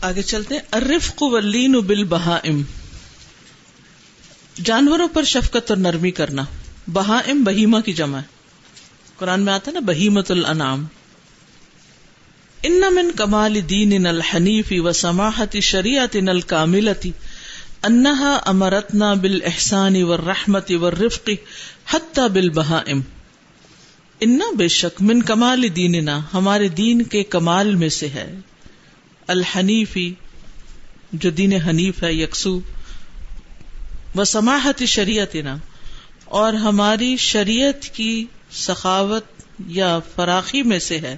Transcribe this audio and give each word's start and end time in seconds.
آگے 0.00 0.22
چلتے 0.22 0.54
ہیں. 0.54 0.62
ارفق 0.72 1.22
ولین 1.22 1.72
بل 1.72 2.04
بہائم 2.04 2.62
جانوروں 4.64 5.08
پر 5.08 5.24
شفقت 5.24 5.70
اور 5.70 5.78
نرمی 5.78 6.10
کرنا. 6.10 6.44
بہائم 6.92 7.42
بہیما 7.44 7.80
کی 7.80 7.92
جمع 7.92 8.20
قرآن 9.18 9.40
میں 9.40 9.52
آتا 9.52 9.70
ہے 9.70 9.74
نا 9.74 9.80
بہیمت 9.80 10.30
الانعام. 10.30 10.84
ان 12.62 12.80
من 12.94 13.10
کمال 13.16 13.60
دین 13.70 14.06
الحنیفی 14.06 14.78
و 14.80 14.92
سماحت 14.92 15.56
شریعت 15.62 16.16
نل 16.16 16.40
کاملتی 16.40 17.10
انہا 17.82 18.34
امرتنا 18.46 19.12
بال 19.14 19.38
احسانی 19.44 20.02
و 20.02 20.16
رحمتی 20.16 20.76
و 20.76 20.90
رفقی 20.90 21.36
حتی 21.92 22.26
بال 22.32 22.48
بہائم 22.50 23.00
انا 24.20 24.50
بے 24.56 24.68
شک 24.68 25.02
من 25.02 25.22
کمال 25.22 25.68
دیننا، 25.76 26.20
ہمارے 26.34 26.68
دین 26.68 27.02
کے 27.02 27.22
کمال 27.24 27.74
میں 27.74 27.88
سے 27.88 28.08
ہے. 28.08 28.30
الحنیفی، 29.28 30.14
جو 31.12 31.30
دین 31.30 31.52
حنیف 31.52 32.02
ہے، 32.02 32.12
یکسو، 32.12 32.60
و 34.14 34.24
سماحت 34.24 34.84
شریعت 34.84 35.36
اور 36.24 36.52
ہماری 36.52 37.16
شریعت 37.16 37.84
کی 37.84 38.24
سخاوت 38.50 39.24
یا 39.66 39.98
فراخی 40.14 40.62
میں 40.62 40.78
سے 40.78 40.98
ہے۔ 40.98 41.16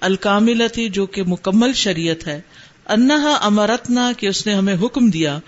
الکاملتی، 0.00 0.88
جو 0.88 1.06
کہ 1.06 1.22
مکمل 1.22 1.72
شریعت 1.72 2.26
ہے۔ 2.26 2.40
انہا 2.86 3.38
امرتنا، 3.42 4.12
کہ 4.16 4.26
اس 4.26 4.46
نے 4.46 4.54
ہمیں 4.54 4.76
حکم 4.82 5.10
دیا۔ 5.10 5.38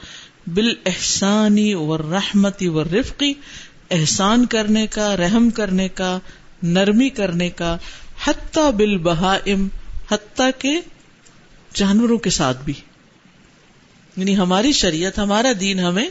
بال 0.46 0.74
احسانی 0.86 1.74
و 1.74 1.98
رحمتی 1.98 2.68
و 2.68 2.84
رفقی 2.84 3.34
احسان 3.90 4.46
کرنے 4.46 4.86
کا، 4.86 5.16
رحم 5.16 5.50
کرنے 5.50 5.88
کا، 5.88 6.18
نرمی 6.62 7.08
کرنے 7.08 7.50
کا، 7.50 7.76
حتیٰ 8.24 8.72
بال 8.72 8.98
بہائم 8.98 9.68
حتیٰ 10.10 10.50
کے 10.58 10.80
جانوروں 11.74 12.18
کے 12.18 12.30
ساتھ 12.30 12.62
بھی۔ 12.64 12.72
یعنی 14.16 14.36
ہماری 14.36 14.72
شریعت، 14.72 15.18
ہمارا 15.18 15.48
دین 15.60 15.80
ہمیں 15.80 16.08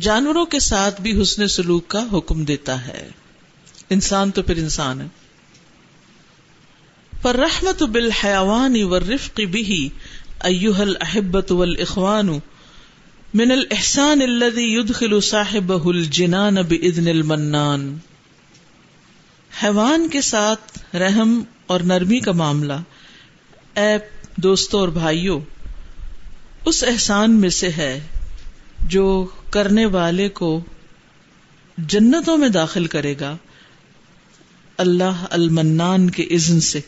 جانوروں 0.00 0.46
کے 0.46 0.60
ساتھ 0.60 1.00
بھی 1.00 1.22
حسن 1.22 1.48
سلوک 1.48 1.88
کا 1.88 2.06
حکم 2.12 2.44
دیتا 2.44 2.86
ہے۔ 2.86 3.08
انسان 3.90 4.30
تو 4.30 4.42
پھر 4.42 4.56
انسان 4.56 5.00
ہے۔ 5.00 5.06
پر 7.22 7.36
رحمت 7.36 7.82
بال 7.82 8.10
حیوانی 8.10 8.82
و 8.82 9.00
رفق 9.00 9.40
بھی 9.40 9.88
ایوہ 10.40 10.78
الحبت 10.78 11.52
والاخوان 11.52 12.26
من 13.34 13.50
الحسان 13.50 14.22
الذي 14.22 14.62
يدخل 14.62 15.20
صاحبه 15.20 15.90
الجنان 15.90 16.54
باذن 16.54 17.08
المنان۔ 17.08 17.98
حیوان 19.62 20.08
کے 20.08 20.20
ساتھ 20.20 20.96
رحم 20.96 21.42
اور 21.66 21.80
نرمی 21.80 22.20
کا 22.20 22.32
معاملہ۔ 22.32 22.72
اے 23.74 24.13
دوستوں 24.36 24.80
اور 24.80 24.88
بھائیوں 24.88 25.40
اس 26.64 26.84
احسان 26.84 27.30
میں 27.30 27.48
سے 27.48 27.68
ہے 27.68 28.00
جو 28.78 29.26
کرنے 29.50 29.86
والے 29.86 30.28
کو 30.28 30.64
جنتوں 31.78 32.36
میں 32.36 32.48
داخل 32.48 32.86
کرے 32.86 33.14
گا 33.20 33.36
اللہ 34.76 35.26
المنان 35.30 36.10
کے 36.10 36.22
اذن 36.22 36.60
سے۔ 36.60 36.80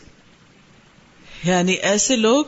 یعنی 1.43 1.73
ایسے 1.73 2.15
لوگ 2.15 2.45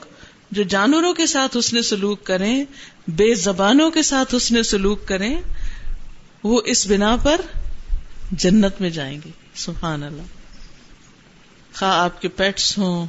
جو 0.51 0.63
جانوروں 0.63 1.13
کے 1.13 1.25
ساتھ 1.25 1.57
اس 1.57 1.73
نے 1.73 1.81
سلوک 1.81 2.23
کریں، 2.23 2.65
بے 3.07 3.35
زبانوں 3.35 3.91
کے 3.91 4.01
ساتھ 4.01 4.35
اس 4.35 4.51
نے 4.51 4.63
سلوک 4.63 5.07
کریں، 5.07 5.41
وہ 6.43 6.61
اس 6.65 6.87
بنا 6.87 7.15
پر 7.15 7.41
جنت 8.31 8.81
میں 8.81 8.89
جائیں 8.89 9.19
گے۔ 9.25 9.29
سبحان 9.55 10.03
اللہ۔ 10.03 10.21
خواہ 11.73 11.99
آپ 11.99 12.21
کے 12.21 12.27
پیٹس 12.27 12.77
ہوں 12.77 13.05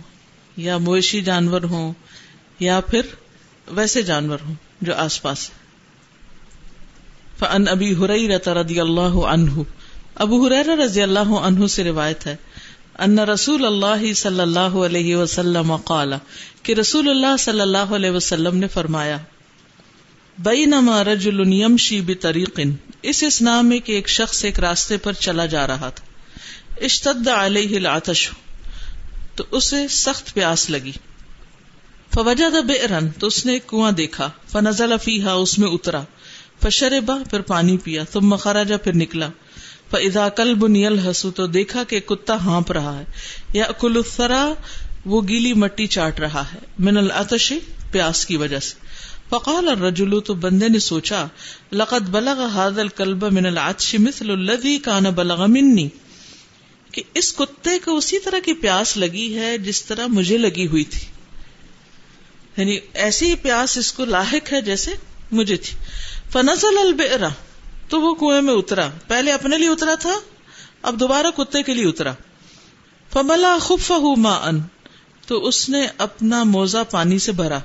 یا 0.57 0.79
مویشی 0.79 1.21
جانور 1.21 1.63
ہوں، 1.63 1.93
یا 2.61 2.81
پھر 2.81 3.01
ویسے 3.69 4.03
جانور 4.03 4.39
ہوں 4.45 4.55
جو 4.81 4.95
آس 4.95 5.23
پاس 5.23 5.51
فن 7.39 7.69
ابی 7.69 7.95
رضی 8.47 8.81
اللہ 8.81 9.17
عنہ۔ 9.27 9.63
ابو 10.15 10.47
حریر 10.47 10.79
رضی 10.79 11.03
اللہ 11.03 11.33
عنہ 11.41 11.67
سے 11.67 11.85
روایت 11.85 12.27
ہے۔ 12.27 12.37
ان 12.99 13.19
رسول 13.19 13.67
اللہ 13.67 14.13
صلی 14.13 14.41
اللہ 14.41 14.77
علیہ 14.87 15.17
وسلم 15.17 15.77
قال، 15.77 16.13
کہ 16.63 16.73
رسول 16.73 17.09
اللہ 17.09 17.37
صلی 17.39 17.61
اللہ 17.61 17.95
علیہ 17.97 18.11
وسلم 18.11 18.57
نے 18.57 18.69
فرمایا 18.69 19.17
بینما 20.39 21.05
رجل 21.05 21.53
یمشی 21.53 22.01
بطریق 22.01 22.61
اس 23.03 23.23
اسنا 23.27 23.61
میں 23.61 23.79
کہ 23.79 23.93
ایک 23.93 24.09
شخص 24.09 24.45
ایک 24.45 24.61
راستے 24.61 24.97
پر 24.97 25.13
چلا 25.13 25.47
جا 25.47 25.67
رہا 25.67 25.89
تھا۔ 25.89 26.05
اشتد 26.85 27.29
علیہ 27.29 27.77
العطش۔ 27.77 28.31
تو 29.35 29.45
اسے 29.51 29.89
سخت 29.89 30.35
پیاس 30.35 30.71
لگی۔ 30.71 30.93
فوجد 32.15 32.67
بئرن 32.67 33.09
تو 33.09 33.27
اس 33.27 33.47
نے 33.47 33.59
کنواں 33.67 33.93
دیکھا۔ 33.93 34.31
فنزل 34.53 34.93
فیہا، 35.03 35.33
اس 35.33 35.59
میں 35.59 35.69
اترا۔ 35.69 36.03
فشربا، 36.63 37.19
پھر 37.31 37.41
پانی 37.41 37.77
پیا۔ 37.77 38.05
ثم 38.13 38.37
خرج 38.37 38.73
پھر 38.85 38.97
نکلا۔ 38.97 39.29
فاذا 39.91 40.29
کلب 40.29 40.77
یلحس 40.77 41.27
تو 41.35 41.47
دیکھا 41.47 41.85
کہ 41.85 42.01
کتا 42.01 42.35
ہانپ 42.35 42.73
رہا 42.73 42.99
ہے۔ 42.99 43.05
یا 43.53 43.65
کل 43.81 43.97
الثرا، 43.97 44.53
وہ 45.05 45.23
گیلی 45.29 45.53
مٹی 45.53 45.87
چاٹ 45.87 46.21
رہا 46.21 46.45
ہے۔ 46.55 46.59
من 46.79 46.97
العطش، 46.97 47.53
پیاس 47.91 48.27
کی 48.27 48.37
وجہ 48.37 48.59
سے۔ 48.59 48.75
فقال 49.31 49.69
الرجل، 49.69 50.21
تو 50.21 50.35
بندے 50.35 50.69
نے 50.69 50.79
سوچا، 50.79 51.27
لقد 51.73 52.09
بلغ 52.09 52.41
هذا 52.41 52.81
الكلب 52.83 53.25
من 53.25 53.47
العطش 53.47 53.95
مثل 53.99 54.31
الذي 54.31 54.79
كان 54.79 55.03
بلغ 55.03 55.47
مني 55.47 55.89
کہ 56.93 57.03
اس 57.15 57.33
کتے 57.33 57.79
کو 57.79 57.97
اسی 57.97 58.19
طرح 58.19 58.39
کی 58.39 58.53
پیاس 58.53 58.97
لگی 58.97 59.39
ہے 59.39 59.59
جس 59.59 59.85
طرح 59.85 60.07
مجھے 60.07 60.39
لگی 60.39 60.67
ہوئی 60.67 60.85
تھی۔ 60.85 61.07
یعنی 62.57 62.79
ایسی 62.95 63.35
پیاس 63.35 63.79
اس 63.79 63.93
کو 63.93 64.05
لاحق 64.05 64.53
ہے 64.53 64.61
جیسے 64.61 64.91
مجھے 65.33 65.57
تھی۔ 65.57 65.77
فنزل 66.33 66.79
البئر، 66.79 67.21
تو 67.89 68.01
وہ 68.01 68.15
کنویں 68.15 68.43
میں 68.43 68.55
اترا۔ 68.55 68.89
پہلے 69.07 69.33
اپنے 69.33 69.59
لیے 69.59 69.69
اترا 69.69 69.95
تھا، 69.95 70.21
اب 70.83 71.01
دوبارہ 71.01 71.27
کتے 71.37 71.63
کے 71.63 71.75
لیے 71.75 71.87
اترا۔ 71.87 72.13
فملا 73.13 73.59
خف 73.61 73.93
ما 74.17 74.33
ان 74.33 74.61
تو 75.27 75.47
اس 75.47 75.69
نے 75.69 75.87
اپنا 75.99 76.43
موزہ 76.43 76.79
پانی 76.91 77.19
سے 77.19 77.33
بھرا۔ 77.33 77.59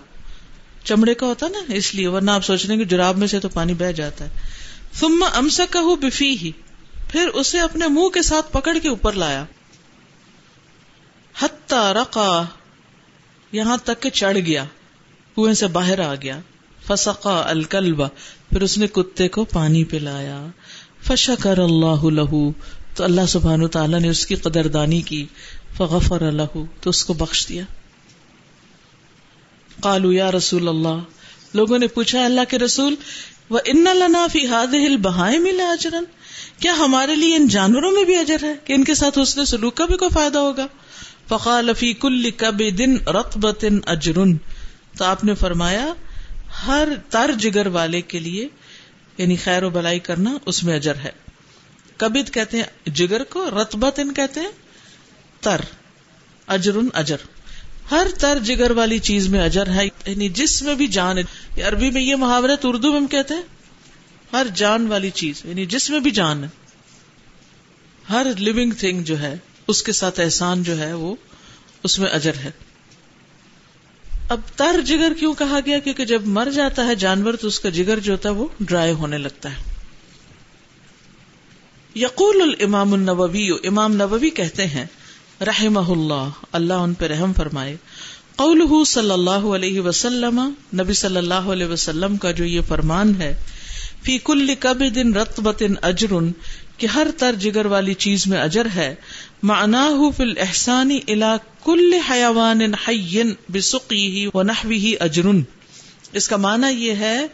چمڑے 0.83 1.13
کا 1.13 1.25
ہوتا 1.25 1.47
نا 1.47 1.73
اس 1.73 1.95
لیے، 1.95 2.07
ورنہ 2.07 2.31
آپ 2.31 2.45
سوچ 2.45 2.65
رہے 2.65 2.75
ہیں 2.75 2.81
کہ 2.83 2.87
جراب 2.87 3.17
میں 3.17 3.27
سے 3.27 3.39
تو 3.39 3.49
پانی 3.49 3.73
بہ 3.73 3.91
جاتا 3.91 4.25
ہے۔ 4.25 4.29
ثم 4.93 5.25
امسکہ 5.33 5.95
بفی 5.95 6.37
ہی 6.37 6.51
پھر 7.11 7.27
اسے 7.27 7.59
اپنے 7.59 7.87
منہ 7.87 8.09
کے 8.09 8.21
ساتھ 8.21 8.53
پکڑ 8.53 8.77
کے 8.81 8.89
اوپر 8.89 9.13
لایا۔ 9.13 9.45
حتی 11.39 11.93
رقا، 12.01 12.43
یہاں 13.51 13.77
تک 13.77 14.01
کہ 14.01 14.09
چڑھ 14.09 14.37
گیا، 14.37 14.65
کنویں 15.35 15.53
سے 15.53 15.67
باہر 15.67 15.99
آ 15.99 16.15
گیا۔ 16.15 16.39
فسقا 16.87 17.43
الکلبا 17.45 18.07
پھر 18.49 18.61
اس 18.61 18.77
نے 18.77 18.87
کتے 18.87 19.27
کو 19.27 19.45
پانی 19.45 19.83
پلایا۔ 19.83 20.45
فشکر 21.03 21.57
اللہ 21.57 22.03
لہو 22.03 22.51
تو 22.95 23.03
اللہ 23.03 23.25
سبحان 23.27 23.67
تعالیٰ 23.67 23.99
نے 23.99 24.09
اس 24.09 24.25
کی 24.25 24.35
قدردانی 24.35 25.01
کی۔ 25.01 25.25
فغفر 25.77 26.21
اللہ 26.21 26.57
تو 26.81 26.89
اس 26.89 27.05
کو 27.05 27.13
بخش 27.13 27.47
دیا۔ 27.49 27.63
قالو 29.79 30.11
یا 30.11 30.31
رسول 30.31 30.67
اللہ، 30.67 30.99
لوگوں 31.53 31.79
نے 31.79 31.87
پوچھا، 31.87 32.25
اللہ 32.25 32.41
کے 32.49 32.59
رسول 32.59 32.95
وہ 33.49 33.59
ان 33.65 33.83
لنا 33.83 34.27
فی 34.27 34.47
ہاد 34.47 34.97
بہائے 35.01 35.37
ملا 35.37 35.71
اجرن 35.71 36.03
کیا 36.59 36.73
ہمارے 36.77 37.15
لیے 37.15 37.35
ان 37.35 37.47
جانوروں 37.47 37.91
میں 37.91 38.03
بھی 38.03 38.15
اجر 38.15 38.43
ہے 38.43 38.53
کہ 38.63 38.73
ان 38.73 38.83
کے 38.83 38.95
ساتھ 38.95 39.19
اس 39.19 39.37
نے 39.37 39.45
سلوک 39.45 39.75
کا 39.75 39.85
بھی 39.85 39.97
کوئی 39.97 40.11
فائدہ 40.13 40.37
ہوگا؟ 40.37 40.67
فقال 41.29 41.73
فی 41.73 41.93
کل 41.93 42.31
کب 42.31 42.61
دن 42.77 42.97
رقبت 42.97 43.65
اجرن 43.85 44.37
تو 44.97 45.05
آپ 45.05 45.23
نے 45.23 45.35
فرمایا، 45.35 45.93
ہر 46.67 46.87
تر 47.09 47.31
جگر 47.39 47.67
والے 47.67 48.01
کے 48.01 48.19
لیے 48.19 48.47
یعنی 49.17 49.35
خیر 49.35 49.63
و 49.63 49.69
بلائی 49.69 49.99
کرنا، 49.99 50.37
اس 50.45 50.63
میں 50.63 50.75
اجر 50.75 50.95
ہے۔ 50.95 51.11
کبد 51.97 52.33
کہتے 52.33 52.57
ہیں 52.57 52.89
جگر 52.89 53.23
کو 53.23 53.49
رتبت 53.61 53.99
ان 53.99 54.13
کہتے 54.13 54.39
ہیں 54.39 54.51
تر۔ 55.41 55.61
اجرن 56.47 56.87
اجر۔ 56.93 57.17
ہر 57.91 58.07
تر 58.19 58.39
جگر 58.39 58.71
والی 58.71 58.99
چیز 58.99 59.27
میں 59.27 59.41
اجر 59.41 59.67
ہے 59.67 59.85
یعنی 59.85 60.29
جس 60.29 60.61
میں 60.61 60.75
بھی 60.75 60.87
جان 60.87 61.17
ہے۔ 61.17 61.61
عربی 61.61 61.91
میں 61.91 62.01
یہ 62.01 62.15
محاورت 62.15 62.59
اردو 62.63 62.91
میں 62.91 62.99
ہم 62.99 63.07
کہتے 63.07 63.33
ہیں۔ 63.33 63.41
ہر 64.33 64.47
جان 64.55 64.87
والی 64.87 65.09
چیز 65.09 65.41
یعنی 65.45 65.65
جس 65.65 65.89
میں 65.89 65.99
بھی 65.99 66.11
جان 66.11 66.43
ہے۔ 66.43 66.49
ہر 68.09 68.27
لونگ 68.39 68.71
تھنگ 68.71 69.03
جو 69.03 69.19
ہے، 69.19 69.37
اس 69.67 69.83
کے 69.83 69.91
ساتھ 69.91 70.19
احسان 70.19 70.63
جو 70.63 70.79
ہے، 70.79 70.93
وہ 70.93 71.15
اس 71.83 71.99
میں 71.99 72.09
اجر 72.09 72.31
ہے۔ 72.43 72.51
اب 74.29 74.41
تر 74.55 74.81
جگر 74.85 75.13
کیوں 75.19 75.33
کہا 75.33 75.59
گیا؟ 75.65 75.79
کیونکہ 75.79 76.05
جب 76.05 76.21
مر 76.25 76.47
جاتا 76.55 76.87
ہے 76.87 76.95
جانور، 76.95 77.33
تو 77.33 77.47
اس 77.47 77.59
کا 77.59 77.69
جگر 77.69 77.99
جو 77.99 78.11
ہوتا 78.11 78.29
ہے، 78.29 78.33
وہ 78.33 78.47
ڈرائی 78.59 78.91
ہونے 78.91 79.17
لگتا 79.17 79.49
ہے۔ 79.49 79.75
یقول 81.95 82.41
الامام 82.41 82.93
النووی، 82.93 83.49
امام 83.51 83.93
نبوی 83.93 84.29
کہتے 84.29 84.67
ہیں 84.67 84.85
رحم 85.41 85.77
اللہ 85.77 86.29
اللہ 86.51 86.73
ان 86.73 86.93
پہ 86.93 87.05
رحم 87.05 87.33
فرمائے۔ 87.33 87.75
قول 88.35 88.85
صلی 88.85 89.11
اللہ 89.11 89.29
علیہ 89.29 89.81
وسلم، 89.81 90.53
نبی 90.73 90.93
صلی 90.93 91.17
اللہ 91.17 91.33
علیہ 91.33 91.65
وسلم 91.65 92.17
کا 92.17 92.31
جو 92.31 92.45
یہ 92.45 92.61
فرمان 92.67 93.13
ہے، 93.21 93.43
فی 94.03 94.17
کل 94.17 94.53
کب 94.59 94.83
دن 94.95 95.13
رت 95.13 95.39
کہ 96.77 96.87
ہر 96.87 97.07
تر 97.17 97.35
جگر 97.39 97.65
والی 97.65 97.93
چیز 97.93 98.27
میں 98.27 98.41
اجر 98.41 98.67
ہے 98.75 98.95
مانا 99.43 99.89
فل 100.17 100.33
احسانی 100.37 100.99
الا 101.07 101.35
کل 101.63 101.93
حیوان 102.09 102.59
بسقی 103.49 104.29
و 104.33 104.43
نحوی 104.43 104.95
اجرن۔ 104.99 105.41
اس 106.13 106.27
کا 106.27 106.37
معنی 106.37 106.67
یہ 106.85 106.91
ہے 106.91 107.27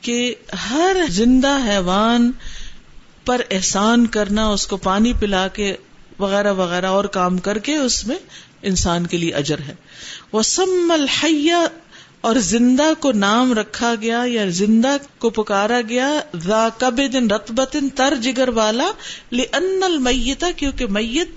کہ 0.00 0.34
ہر 0.70 0.96
زندہ 1.08 1.58
حیوان 1.68 2.32
پر 3.24 3.40
احسان 3.50 4.06
کرنا، 4.06 4.48
اس 4.48 4.66
کو 4.66 4.76
پانی 4.76 5.12
پلا 5.12 5.48
کے 5.48 5.74
وغیرہ 6.18 6.52
وغیرہ 6.52 6.86
اور 6.86 7.04
کام 7.04 7.38
کر 7.38 7.58
کے 7.58 7.76
اس 7.76 8.06
میں 8.06 8.16
انسان 8.62 9.06
کے 9.06 9.16
لیے 9.16 9.32
اجر 9.32 9.58
ہے۔ 9.58 9.74
وہ 10.32 10.42
سم 10.42 10.90
الحیہ 10.90 11.54
اور 12.20 12.36
زندہ 12.36 12.82
کو 13.00 13.12
نام 13.12 13.52
رکھا 13.52 13.94
گیا 14.00 14.22
یا 14.26 14.44
زندہ 14.48 14.96
کو 15.18 15.30
پکارا 15.30 15.80
گیا 15.88 16.20
ذا 16.36 16.68
کب 16.78 17.00
دن 17.12 17.30
رتبت 17.30 17.76
تر 17.94 18.14
جگر 18.22 18.48
والا 18.48 18.90
لن 19.32 19.82
المیتا 19.82 20.50
کیونکہ 20.56 20.86
میت 20.86 21.28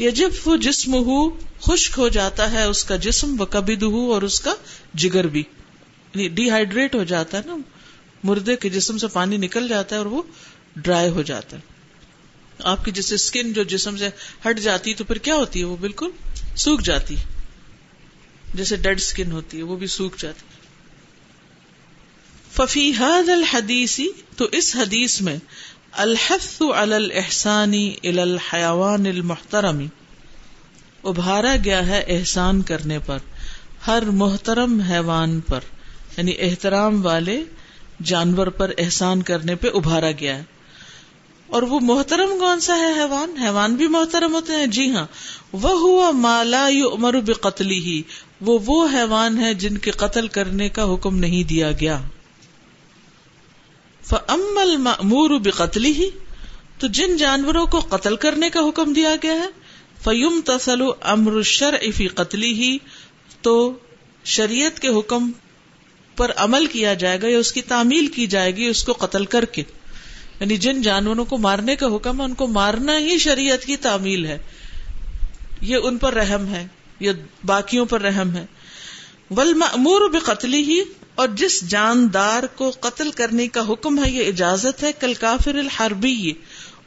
یجب 0.00 0.28
وہ 0.44 0.56
جسم 0.56 0.94
ہو 0.94 1.30
خشک 1.60 1.98
ہو 1.98 2.08
جاتا 2.08 2.52
ہے 2.52 2.64
اس 2.64 2.84
کا 2.84 2.96
جسم 2.96 3.40
وہ 3.40 3.44
کبد 3.44 3.82
ہو 3.82 4.12
اور 4.12 4.22
اس 4.22 4.40
کا 4.40 4.54
جگر 4.94 5.26
بھی۔ 5.26 5.40
یعنی 6.14 6.28
ڈی 6.28 6.50
ہائیڈریٹ 6.50 6.94
ہو 6.94 7.04
جاتا 7.04 7.38
ہے 7.38 7.42
نا، 7.46 7.56
مردے 8.24 8.56
کے 8.56 8.68
جسم 8.68 8.98
سے 8.98 9.06
پانی 9.06 9.36
نکل 9.36 9.68
جاتا 9.68 9.94
ہے 9.94 9.98
اور 9.98 10.06
وہ 10.06 10.22
ڈرائی 10.76 11.08
ہو 11.08 11.22
جاتا 11.22 11.56
ہے۔ 11.56 11.77
آپ 12.64 12.84
کی 12.84 12.90
جیسے 12.90 13.14
اسکن 13.14 13.52
جو 13.52 13.62
جسم 13.62 13.96
سے 13.96 14.08
ہٹ 14.46 14.58
جاتی 14.58 14.94
تو 14.94 15.04
پھر 15.04 15.18
کیا 15.18 15.34
ہوتی 15.34 15.58
ہے؟ 15.58 15.64
وہ 15.64 15.76
بالکل 15.76 16.10
سوکھ 16.56 16.82
جاتی 16.84 17.16
جیسے 18.54 18.76
ڈیڈ 18.76 18.96
اسکن 18.96 19.32
ہوتی 19.32 19.58
ہے، 19.58 19.62
وہ 19.62 19.76
بھی 19.76 19.86
سوکھ 19.86 20.16
جاتی 20.18 20.46
ففی 22.52 22.92
حد 22.98 23.28
الحدیثی 23.28 24.06
تو 24.36 24.46
اس 24.52 24.76
حدیث 24.76 25.20
میں 25.20 25.36
الحف 25.92 26.62
الحسانی 26.76 27.94
الحیوان 28.04 29.06
المحترمی 29.06 29.86
ابھارا 31.04 31.56
گیا 31.64 31.86
ہے 31.86 32.04
احسان 32.08 32.62
کرنے 32.62 32.98
پر، 32.98 33.18
ہر 33.86 34.02
محترم 34.02 34.80
حیوان 34.80 35.40
پر 35.40 35.60
یعنی 36.16 36.34
احترام 36.38 37.06
والے 37.06 37.42
جانور 38.04 38.46
پر 38.46 38.72
احسان 38.78 39.22
کرنے 39.22 39.54
پہ 39.54 39.68
ابھارا 39.74 40.10
گیا 40.10 40.36
ہے۔ 40.38 40.57
اور 41.48 41.62
وہ 41.62 41.80
محترم 41.80 42.38
کون 42.38 42.60
سا 42.60 42.76
ہے 42.78 42.92
حیوان؟ 42.92 43.36
حیوان 43.36 43.74
بھی 43.74 43.86
محترم 43.86 44.34
ہوتے 44.34 44.52
ہیں 44.52 44.66
جی 44.66 44.90
ہاں۔ 44.90 45.06
وہ 45.52 45.70
ہوا 45.70 46.10
مالا 46.10 46.66
امر 46.66 47.20
بقتلی 47.20 47.78
ہی 47.78 48.02
وہ 48.40 48.58
وہ 48.66 48.88
حیوان 48.92 49.38
ہے 49.38 49.54
جن 49.54 49.78
کے 49.78 49.90
قتل 49.90 50.28
کرنے 50.28 50.68
کا 50.68 50.94
حکم 50.94 51.18
نہیں 51.18 51.44
دیا 51.44 51.72
گیا۔ 51.72 52.00
فمل 54.04 54.76
مور 55.02 55.30
بقتلی 55.30 55.92
ہی 55.92 56.10
تو 56.78 56.86
جن 56.86 57.16
جانوروں 57.16 57.66
کو 57.66 57.80
قتل 57.80 58.16
کرنے 58.16 58.50
کا 58.50 58.60
حکم 58.60 58.92
دیا 58.92 59.16
گیا 59.22 59.32
ہے 59.32 59.48
فیم 60.04 60.40
تسل 60.44 60.82
امر 61.00 61.42
شر 61.42 61.74
افی 61.82 62.06
قتلی 62.08 62.52
ہی 62.52 62.78
تو 63.42 63.72
شریعت 64.24 64.80
کے 64.80 64.88
حکم 64.88 65.30
پر 66.16 66.32
عمل 66.36 66.66
کیا 66.66 66.94
جائے 66.94 67.22
گا 67.22 67.28
یا 67.28 67.38
اس 67.38 67.52
کی 67.52 67.62
تعمیل 67.62 68.06
کی 68.06 68.26
جائے 68.26 68.56
گی، 68.56 68.66
اس 68.66 68.84
کو 68.84 68.92
قتل 68.92 69.24
کر 69.24 69.44
کے۔ 69.44 69.62
یعنی 70.40 70.56
جن 70.56 70.82
جانوروں 70.82 71.24
کو 71.24 71.38
مارنے 71.38 71.76
کا 71.76 71.86
حکم 71.96 72.20
ہے، 72.20 72.24
ان 72.24 72.34
کو 72.34 72.46
مارنا 72.46 72.98
ہی 72.98 73.18
شریعت 73.18 73.64
کی 73.64 73.76
تعمیل 73.76 74.26
ہے۔ 74.26 74.38
یہ 75.60 75.76
ان 75.82 75.98
پر 75.98 76.14
رحم 76.14 76.46
ہے 76.46 76.66
یا 77.00 77.12
باقیوں 77.44 77.86
پر 77.86 78.00
رحم 78.00 78.36
ہے۔ 78.36 78.46
ول 79.30 79.54
مور 79.76 80.00
قتلی 80.24 80.62
ہی 80.62 80.80
اور 81.14 81.28
جس 81.28 81.68
جاندار 81.68 82.42
کو 82.54 82.70
قتل 82.80 83.10
کرنے 83.10 83.48
کا 83.48 83.62
حکم 83.68 84.04
ہے، 84.04 84.10
یہ 84.10 84.28
اجازت 84.28 84.82
ہے۔ 84.82 84.92
کل 84.92 85.14
کافر 85.14 85.54
الحربی 85.54 86.32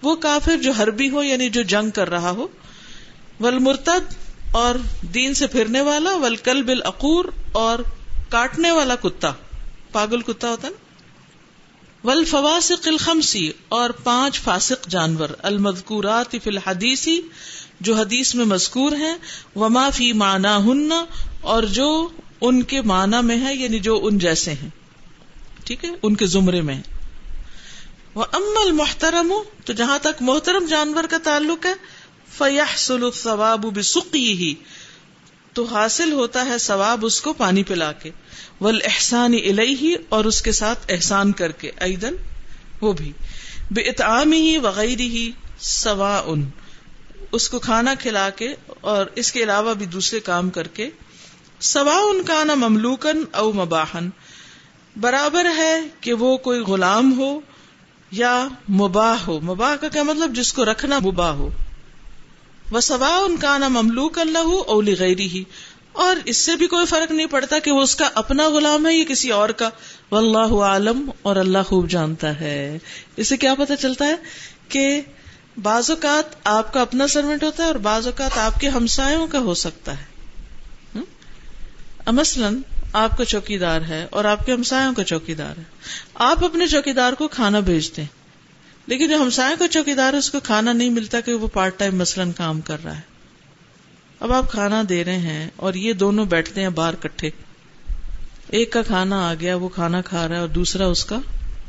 وہ 0.01 0.15
کافر 0.15 0.57
جو 0.57 0.71
حربی 0.71 1.09
ہو 1.09 1.23
یعنی 1.23 1.49
جو 1.49 1.61
جنگ 1.61 1.89
کر 1.89 2.09
رہا 2.09 2.31
ہو۔ 2.31 2.47
ول 3.39 3.59
مرتد 3.59 4.13
اور 4.51 4.75
دین 5.01 5.33
سے 5.33 5.47
پھرنے 5.47 5.81
والا۔ 5.81 6.15
ول 6.15 6.35
کل 6.35 6.63
بل 6.63 6.79
اقور 6.85 7.25
اور 7.51 7.79
کاٹنے 8.29 8.71
والا 8.71 8.95
کتا۔ 8.95 9.31
پاگل 9.91 10.21
کتا 10.21 10.49
ہوتا 10.49 10.69
نا؟ 10.69 10.90
ول 12.03 12.25
فواسق 12.25 12.87
الخمسی 12.87 13.51
اور 13.69 13.89
پانچ 13.89 14.41
فاسق 14.41 14.87
جانور، 14.87 15.29
المذکورات 15.41 16.31
فی 16.31 16.49
الحدیثی 16.49 17.21
جو 17.79 17.95
حدیث 17.95 18.35
میں 18.35 18.45
مذکور 18.45 18.91
ہیں، 18.91 19.15
وما 19.55 19.89
فی 19.89 20.13
مانا 20.13 20.57
ہن 20.57 20.91
اور 21.41 21.63
جو 21.63 22.09
ان 22.41 22.61
کے 22.63 22.81
معنی 22.81 23.25
میں 23.25 23.37
ہے 23.37 23.55
یعنی 23.55 23.79
جو 23.79 23.99
ان 24.03 24.17
جیسے 24.17 24.53
ہیں۔ 24.53 24.69
ٹھیک 25.63 25.85
ہے؟ 25.85 25.89
ان 26.03 26.15
کے 26.15 26.25
زمرے 26.25 26.61
میں 26.61 26.81
وہ 28.15 28.25
ام 28.33 28.57
المحترم، 28.65 29.33
تو 29.65 29.73
جہاں 29.73 29.99
تک 29.99 30.21
محترم 30.21 30.65
جانور 30.65 31.03
کا 31.03 31.17
تعلق 31.23 31.65
ہے 31.65 31.73
فیح 32.37 32.77
سلواب 32.77 33.65
بسقی 33.65 34.33
ہی 34.33 34.53
تو 35.53 35.63
حاصل 35.63 36.11
ہوتا 36.11 36.45
ہے 36.45 36.57
ثواب 36.57 37.05
اس 37.05 37.21
کو 37.21 37.33
پانی 37.33 37.63
پلا 37.63 37.91
کے۔ 37.91 38.09
ول 38.61 38.79
احسان 38.85 39.33
الہی 39.33 39.95
اور 40.09 40.25
اس 40.25 40.41
کے 40.41 40.51
ساتھ 40.51 40.79
احسان 40.89 41.31
کر 41.31 41.51
کے۔ 41.51 41.71
ایدن، 41.77 42.15
وہ 42.81 42.93
بھی۔ 42.93 43.11
بے 43.71 43.81
اتعام 43.81 44.31
ہی 44.31 44.57
وغیرہ 44.57 45.01
ہی 45.01 45.31
سوا 45.59 46.21
ان 46.25 46.49
اس 47.31 47.49
کو 47.49 47.59
کھانا 47.59 47.93
کھلا 47.99 48.29
کے 48.29 48.53
اور 48.81 49.05
اس 49.15 49.31
کے 49.31 49.43
علاوہ 49.43 49.73
بھی 49.73 49.85
دوسرے 49.85 50.19
کام 50.19 50.49
کر 50.49 50.67
کے۔ 50.67 50.89
سوا 51.59 51.97
ان 51.97 52.23
کا 52.23 52.43
نا 52.43 52.55
مملوکن 52.55 53.23
او 53.31 53.51
مباہن 53.51 54.09
برابر 55.01 55.45
ہے 55.57 55.81
کہ 56.01 56.13
وہ 56.13 56.37
کوئی 56.37 56.59
غلام 56.59 57.19
ہو 57.19 57.39
یا 58.11 58.47
مباح 58.69 59.17
ہو۔ 59.17 59.39
مباح 59.39 59.75
کا 59.75 59.87
کیا 59.87 60.03
مطلب؟ 60.03 60.35
جس 60.35 60.53
کو 60.53 60.65
رکھنا 60.65 60.99
مباح 60.99 61.31
ہو۔ 61.31 61.49
وہ 62.71 62.79
سوا 62.79 63.17
ان 63.17 63.37
کا 63.37 63.57
نا 63.57 63.67
مملوک 63.67 64.19
اللہ 64.19 64.63
اولی 64.67 64.95
غیری 64.99 65.27
ہی 65.27 65.43
اور 65.91 66.15
اس 66.25 66.37
سے 66.37 66.55
بھی 66.55 66.67
کوئی 66.67 66.85
فرق 66.85 67.11
نہیں 67.11 67.27
پڑتا 67.27 67.59
کہ 67.59 67.71
وہ 67.71 67.81
اس 67.81 67.95
کا 67.95 68.09
اپنا 68.15 68.49
غلام 68.49 68.87
ہے 68.87 68.93
یا 68.93 69.03
کسی 69.07 69.29
اور 69.29 69.49
کا۔ 69.49 69.69
واللہ 70.11 70.53
عالم 70.63 71.11
اور 71.21 71.35
اللہ 71.35 71.63
خوب 71.67 71.89
جانتا 71.89 72.39
ہے۔ 72.39 72.77
اس 73.15 73.27
سے 73.27 73.37
کیا 73.37 73.55
پتا 73.55 73.75
چلتا 73.75 74.05
ہے 74.05 74.15
کہ 74.69 75.01
بعض 75.61 75.89
اوقات 75.89 76.35
آپ 76.43 76.73
کا 76.73 76.81
اپنا 76.81 77.07
سروینٹ 77.07 77.43
ہوتا 77.43 77.63
ہے 77.63 77.67
اور 77.67 77.75
بعض 77.75 78.07
اوقات 78.07 78.37
آپ 78.37 78.59
کے 78.59 78.69
ہمسایوں 78.69 79.27
کا 79.27 79.39
ہو 79.39 79.53
سکتا 79.53 79.91
ہے۔ 79.97 80.11
مثلاً 82.11 82.61
آپ 82.93 83.17
کا 83.17 83.25
چوکی 83.25 83.57
دار 83.57 83.81
ہے 83.81 84.07
اور 84.11 84.25
آپ 84.25 84.45
کے 84.45 84.53
ہمسایوں 84.53 84.93
کا 84.93 85.03
چوکی 85.03 85.33
دار 85.33 85.57
ہے۔ 85.57 85.63
آپ 86.15 86.45
اپنے 86.45 86.67
چوکی 86.67 86.93
دار 86.93 87.13
کو 87.13 87.27
کھانا 87.27 87.59
بھیجتے 87.59 88.01
ہیں۔ 88.01 88.20
لیکن 88.87 89.09
جو 89.09 89.17
ہمسایوں 89.17 89.57
کا 89.59 89.67
چوکی 89.67 89.93
دار 89.93 90.13
اس 90.13 90.29
کو 90.29 90.39
کھانا 90.39 90.73
نہیں 90.73 90.89
ملتا 90.89 91.19
کہ 91.19 91.33
وہ 91.33 91.47
پارٹ 91.47 91.79
ٹائم 91.79 91.97
مثلاً 91.97 92.31
کام 92.31 92.61
کر 92.61 92.83
رہا 92.83 92.95
ہے۔ 92.95 93.01
اب 94.19 94.31
آپ 94.31 94.51
کھانا 94.51 94.83
دے 94.89 95.03
رہے 95.03 95.17
ہیں 95.17 95.49
اور 95.55 95.73
یہ 95.73 95.93
دونوں 95.93 96.25
بیٹھتے 96.25 96.61
ہیں 96.61 96.69
باہر 96.69 96.95
کٹھے۔ 96.95 97.29
ایک 98.47 98.71
کا 98.71 98.81
کھانا 98.81 99.29
آ 99.29 99.33
گیا، 99.33 99.55
وہ 99.55 99.69
کھانا 99.69 100.01
کھا 100.01 100.27
رہا 100.27 100.35
ہے 100.35 100.41
اور 100.41 100.47
دوسرا 100.47 100.85
اس 100.85 101.05
کا 101.05 101.19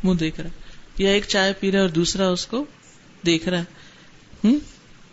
منہ 0.05 0.15
دیکھ 0.15 0.41
رہا 0.41 0.49
ہے۔ 0.49 0.63
یا 0.99 1.11
ایک 1.11 1.25
چائے 1.29 1.53
پی 1.61 1.71
رہا 1.71 1.79
ہے 1.79 1.83
اور 1.83 1.91
دوسرا 1.91 2.29
اس 2.29 2.47
کو 2.47 2.65
دیکھ 3.27 3.49
رہا 3.49 3.59
ہے۔ 3.59 3.65
ہوں 4.45 4.59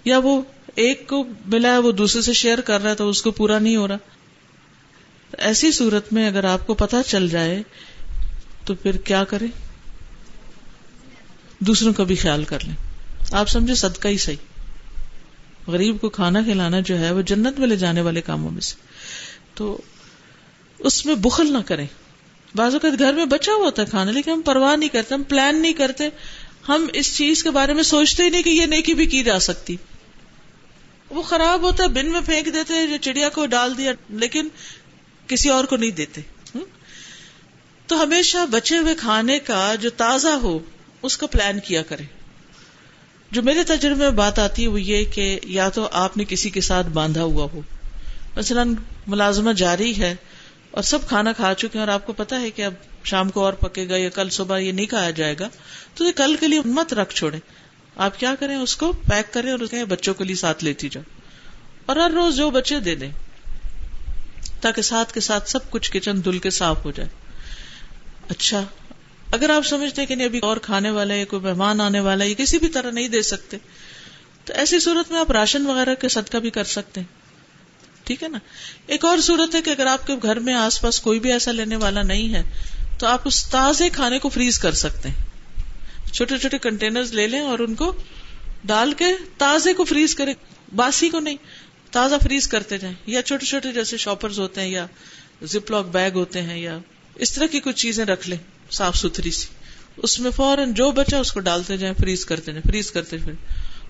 یا 0.05 0.17
وہ 0.17 0.41
ایک 0.75 1.07
کو 1.07 1.23
ملا 1.45 1.73
ہے، 1.73 1.77
وہ 1.77 1.91
دوسرے 1.91 2.21
سے 2.21 2.33
شیئر 2.33 2.61
کر 2.61 2.81
رہا 2.81 2.89
ہے 2.89 2.95
تو 2.95 3.09
اس 3.09 3.21
کو 3.21 3.31
پورا 3.31 3.59
نہیں 3.59 3.75
ہو 3.75 3.87
رہا۔ 3.87 3.97
ایسی 5.37 5.71
صورت 5.71 6.13
میں 6.13 6.27
اگر 6.27 6.43
آپ 6.43 6.67
کو 6.67 6.73
پتا 6.73 7.03
چل 7.03 7.29
جائے 7.29 7.63
تو 8.65 8.75
پھر 8.75 8.97
کیا 8.97 9.23
کریں؟ 9.23 9.68
دوسروں 11.59 11.93
کا 11.93 12.03
بھی 12.03 12.15
خیال 12.15 12.43
کر 12.43 12.57
لیں۔ 12.63 12.75
آپ 13.31 13.49
سمجھے 13.49 13.75
صدقہ 13.75 14.07
ہی 14.07 14.17
صحیح۔ 14.17 14.35
غریب 15.67 16.01
کو 16.01 16.09
کھانا 16.09 16.41
کھلانا 16.41 16.79
جو 16.79 16.99
ہے 16.99 17.11
وہ 17.11 17.21
جنت 17.21 17.59
میں 17.59 17.67
لے 17.67 17.75
جانے 17.75 18.01
والے 18.01 18.21
کاموں 18.21 18.51
میں 18.51 18.61
سے۔ 18.61 18.75
تو 19.53 19.81
اس 20.79 21.05
میں 21.05 21.15
بخل 21.15 21.53
نہ 21.53 21.57
کریں۔ 21.65 21.87
بعض 22.55 22.73
اوقات 22.73 22.99
گھر 22.99 23.13
میں 23.13 23.25
بچا 23.25 23.51
ہوا 23.51 23.65
ہوتا 23.65 23.81
ہے 23.81 23.87
کھانا، 23.87 24.11
لیکن 24.11 24.31
ہم 24.31 24.41
پرواہ 24.41 24.75
نہیں 24.75 24.89
کرتے، 24.89 25.15
ہم 25.15 25.23
پلان 25.23 25.61
نہیں 25.61 25.73
کرتے۔ 25.73 26.09
ہم 26.69 26.87
اس 26.93 27.17
چیز 27.17 27.43
کے 27.43 27.51
بارے 27.51 27.73
میں 27.73 27.83
سوچتے 27.83 28.23
ہی 28.23 28.29
نہیں 28.29 28.43
کہ 28.43 28.49
یہ 28.49 28.65
نیکی 28.65 28.93
بھی 28.93 29.05
کی 29.05 29.23
جا 29.23 29.39
سکتی۔ 29.39 29.75
وہ 31.09 31.21
خراب 31.21 31.61
ہوتا 31.61 31.83
ہے، 31.83 31.87
بن 31.87 32.11
میں 32.11 32.21
پھینک 32.25 32.45
دیتے 32.45 32.87
جو 32.87 32.97
چڑیا 33.01 33.29
کو 33.29 33.45
ڈال 33.45 33.77
دیا، 33.77 33.91
لیکن 34.09 34.47
کسی 35.27 35.49
اور 35.49 35.63
کو 35.63 35.75
نہیں 35.75 35.91
دیتے۔ 35.91 36.21
تو 37.87 38.03
ہمیشہ 38.03 38.37
بچے 38.51 38.77
ہوئے 38.77 38.95
کھانے 38.95 39.39
کا 39.39 39.75
جو 39.75 39.89
تازہ 39.89 40.27
ہو 40.27 40.59
اس 41.01 41.17
کا 41.17 41.27
پلان 41.27 41.59
کیا 41.59 41.81
کریں۔ 41.81 42.05
جو 43.31 43.43
میرے 43.43 43.63
تجربے 43.63 43.95
میں 43.95 44.09
بات 44.09 44.39
آتی 44.39 44.63
ہے 44.63 44.67
وہ 44.67 44.81
یہ 44.81 45.05
کہ 45.05 45.39
یا 45.43 45.69
تو 45.69 45.89
آپ 45.91 46.17
نے 46.17 46.23
کسی 46.27 46.49
کے 46.49 46.61
ساتھ 46.61 46.87
باندھا 46.87 47.23
ہوا 47.23 47.47
ہو۔ 47.53 47.61
مثلاً 48.35 48.75
ملازمت 49.07 49.55
جاری 49.55 50.01
ہے 50.01 50.15
اور 50.71 50.83
سب 50.83 51.07
کھانا 51.07 51.31
کھا 51.31 51.53
چکے 51.53 51.67
ہیں 51.73 51.79
اور 51.79 51.87
آپ 51.87 52.05
کو 52.05 52.13
پتا 52.13 52.41
ہے 52.41 52.51
کہ 52.51 52.65
اب 52.65 52.73
شام 53.03 53.29
کو 53.29 53.45
اور 53.45 53.53
پکے 53.53 53.89
گا 53.89 53.97
یا 53.97 54.09
کل 54.09 54.29
صبح 54.29 54.57
یہ 54.57 54.71
نہیں 54.71 54.85
کھایا 54.85 55.09
جائے 55.09 55.35
گا۔ 55.39 55.49
تو 55.95 56.03
یہ 56.03 56.11
کل 56.11 56.35
کے 56.39 56.47
لیے 56.47 56.61
مت 56.65 56.93
رکھ 56.93 57.15
چھوڑے 57.15 57.39
آپ 57.95 58.19
کیا 58.19 58.35
کریں 58.39 58.55
اس 58.55 58.75
کو 58.75 58.91
پیک 58.91 59.33
کریں 59.33 59.51
اور 59.51 59.85
بچوں 59.85 60.13
کے 60.13 60.23
لیے 60.23 60.35
ساتھ 60.35 60.63
لیتی 60.63 60.89
جاؤ۔ 60.89 61.03
اور 61.85 61.95
ہر 61.95 62.11
روز 62.11 62.35
جو 62.35 62.49
بچے 62.49 62.79
دے 62.79 62.95
دیں 62.95 63.11
تاکہ 64.61 64.81
ساتھ 64.81 65.13
کے 65.13 65.19
ساتھ 65.19 65.49
سب 65.49 65.71
کچھ 65.71 65.91
کچن 65.91 66.25
دل 66.25 66.39
کے 66.39 66.49
صاف 66.49 66.85
ہو 66.85 66.91
جائے۔ 66.91 67.09
اچھا 68.29 68.65
اگر 69.31 69.49
آپ 69.49 69.65
سمجھتے 69.65 70.05
کہ 70.05 70.15
نہیں، 70.15 70.27
ابھی 70.27 70.39
اور 70.39 70.57
کھانے 70.57 70.89
والا 70.89 71.13
ہے، 71.13 71.25
کوئی 71.25 71.41
مہمان 71.41 71.81
آنے 71.81 71.99
والا 71.99 72.25
ہے 72.25 72.33
کسی 72.33 72.57
بھی 72.57 72.69
طرح 72.69 72.91
نہیں 72.91 73.07
دے 73.07 73.21
سکتے۔ 73.21 73.57
تو 74.45 74.53
ایسی 74.53 74.79
صورت 74.79 75.11
میں 75.11 75.19
آپ 75.19 75.31
راشن 75.31 75.65
وغیرہ 75.65 75.95
کے 75.95 76.09
صدقہ 76.09 76.37
بھی 76.37 76.49
کر 76.49 76.63
سکتے 76.63 77.01
ہیں۔ 77.01 77.07
ٹھیک 78.03 78.23
ہے 78.23 78.27
نا؟ 78.27 78.37
ایک 78.87 79.05
اور 79.05 79.17
صورت 79.17 79.55
ہے 79.55 79.61
کہ 79.61 79.69
اگر 79.69 79.85
آپ 79.85 80.07
کے 80.07 80.13
گھر 80.23 80.39
میں 80.39 80.53
آس 80.53 80.81
پاس 80.81 80.99
کوئی 80.99 81.19
بھی 81.19 81.31
ایسا 81.31 81.51
لینے 81.51 81.75
والا 81.75 82.03
نہیں 82.03 82.33
ہے، 82.33 82.43
تو 82.99 83.07
آپ 83.07 83.21
اس 83.25 83.45
تازے 83.49 83.89
کھانے 83.89 84.19
کو 84.19 84.29
فریز 84.29 84.59
کر 84.59 84.71
سکتے 84.71 85.09
ہیں۔ 85.09 85.15
چھوٹے 86.13 86.37
چھوٹے 86.37 86.57
کنٹینر 86.57 87.03
لے 87.03 87.27
لیں 87.27 87.39
اور 87.39 87.59
ان 87.59 87.75
کو 87.75 87.93
ڈال 88.65 88.93
کے 88.93 89.05
تازے 89.37 89.73
کو 89.73 89.83
فریز 89.83 90.15
کریں۔ 90.15 90.33
باسی 90.75 91.09
کو 91.09 91.19
نہیں، 91.19 91.37
تازہ 91.91 92.15
فریز 92.23 92.47
کرتے 92.47 92.77
جائیں۔ 92.77 92.95
یا 93.05 93.21
چھوٹے 93.21 93.45
چھوٹے 93.45 93.71
جیسے 93.71 93.97
شاپرز 93.97 94.39
ہوتے 94.39 94.61
ہیں 94.61 94.69
یا 94.69 94.85
زپ 95.41 95.71
لاک 95.71 95.85
بیگ 95.85 96.11
ہوتے 96.11 96.41
ہیں 96.41 96.57
یا 96.57 96.79
اس 97.15 97.31
طرح 97.31 97.45
کی 97.45 97.59
کچھ 97.59 97.75
چیزیں 97.75 98.05
رکھ 98.05 98.29
لیں۔ 98.29 98.58
صاف 98.71 98.97
ستھری 98.97 99.31
سی۔ 99.31 99.47
اس 99.97 100.19
میں 100.19 100.31
فوراً 100.31 100.73
جو 100.73 100.91
بچا 100.91 101.17
اس 101.17 101.31
کو 101.31 101.39
ڈالتے 101.39 101.77
جائیں، 101.77 101.95
فریز 102.01 102.25
کرتے 102.25 102.51
جائیں، 102.51 102.69
فریز 102.69 102.91
کرتے 102.91 103.17
پھر۔ 103.17 103.33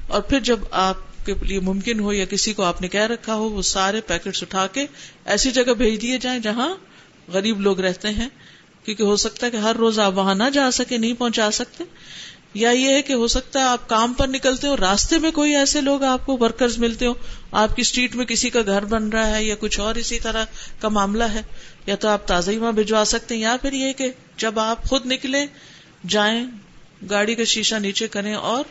اور 0.08 0.22
پھر 0.22 0.40
جب 0.40 0.60
آپ 0.72 1.26
کے 1.26 1.34
لیے 1.42 1.60
ممکن 1.60 2.00
ہو 2.00 2.14
یا 2.14 2.26
کسی 2.26 2.54
کو 2.54 2.64
آپ 2.64 2.82
نے 2.82 2.88
کہہ 2.88 3.02
رکھا 3.02 3.34
ہو، 3.34 3.50
وہ 3.50 3.62
سارے 3.62 4.02
پیکٹس 4.02 4.44
اٹھا 4.44 4.68
کے 4.68 4.86
ایسی 5.26 5.52
جگہ 5.52 5.74
بھیج 5.74 6.02
دیے 6.02 6.18
جائیں 6.18 6.40
جہاں 6.40 6.76
غریب 7.28 7.62
لوگ 7.62 7.80
رہتے 7.80 8.10
ہیں۔ 8.10 8.30
کیونکہ 8.84 9.04
ہو 9.04 9.16
سکتا 9.16 9.46
ہے 9.46 9.52
کہ 9.52 9.58
ہر 9.58 9.76
روز 9.76 10.00
آپ 10.00 10.18
وہاں 10.18 10.36
نہ 10.36 10.44
جا 10.54 10.72
سکے 10.72 10.98
نہیں 10.98 11.14
پہنچا 11.14 11.52
سکتے۔ 11.52 11.84
یا 12.54 12.70
یہ 12.70 12.94
ہے 12.94 13.02
کہ 13.02 13.14
ہو 13.14 13.28
سکتا 13.28 13.60
ہے 13.60 13.64
آپ 13.64 13.90
کام 13.90 14.14
پر 14.14 14.28
نکلتے 14.28 14.68
ہو، 14.68 14.78
راستے 14.78 15.18
میں 15.18 15.32
کوئی 15.32 15.56
ایسے 15.56 15.82
لوگ 15.82 16.04
آپ 16.04 16.26
کو 16.26 16.38
ورکرز 16.42 16.78
ملتے 16.78 17.06
ہو 17.06 17.14
آپ 17.52 17.76
کی 17.76 17.82
اسٹریٹ 17.82 18.16
میں 18.16 18.26
کسی 18.26 18.50
کا 18.50 18.62
گھر 18.66 18.86
بن 18.86 19.10
رہا 19.10 19.38
ہے 19.38 19.44
یا 19.44 19.56
کچھ 19.60 19.80
اور 19.80 19.96
اسی 19.96 20.20
طرح 20.20 20.46
کا 20.80 20.90
معاملہ 20.90 21.24
ہے، 21.24 21.42
یا 21.86 21.96
تو 21.96 22.08
آپ 22.08 22.28
تازہ 22.28 22.52
ہی 22.52 22.58
وہاں 22.58 22.72
بھجوا 22.72 23.04
سکتے 23.06 23.36
ہیں۔ 23.36 23.42
یا 23.42 23.56
پھر 23.62 23.74
یہ 23.74 23.94
کہ 23.94 24.12
جب 24.38 24.60
آپ 24.60 24.84
خود 24.84 25.06
نکلے 25.06 25.46
جائیں، 26.08 26.46
گاڑی 27.10 27.36
کا 27.36 27.44
شیشہ 27.44 27.76
نیچے 27.76 28.08
کریں 28.08 28.34
اور 28.34 28.64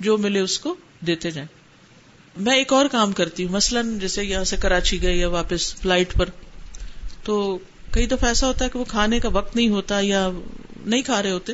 جو 0.00 0.18
ملے 0.18 0.40
اس 0.40 0.58
کو 0.58 0.74
دیتے 1.06 1.30
جائیں۔ 1.30 1.48
میں 2.36 2.56
ایک 2.56 2.72
اور 2.72 2.86
کام 2.86 3.12
کرتی 3.12 3.44
ہوں، 3.44 3.52
مثلاً 3.52 3.98
جیسے 3.98 4.24
یہاں 4.24 4.44
سے 4.44 4.56
کراچی 4.56 5.02
گئے 5.02 5.16
یا 5.16 5.28
واپس 5.28 5.74
فلائٹ 5.74 6.14
پر، 6.14 6.28
تو 7.24 7.58
کئی 7.90 8.06
دفعہ 8.06 8.28
ایسا 8.28 8.46
ہوتا 8.46 8.64
ہے 8.64 8.70
کہ 8.70 8.78
وہ 8.78 8.84
کھانے 8.84 9.20
کا 9.20 9.28
وقت 9.28 9.56
نہیں 9.56 9.68
ہوتا 9.68 10.00
یا 10.00 10.30
نہیں 10.86 11.02
کھا 11.02 11.22
رہے 11.22 11.30
ہوتے۔ 11.30 11.52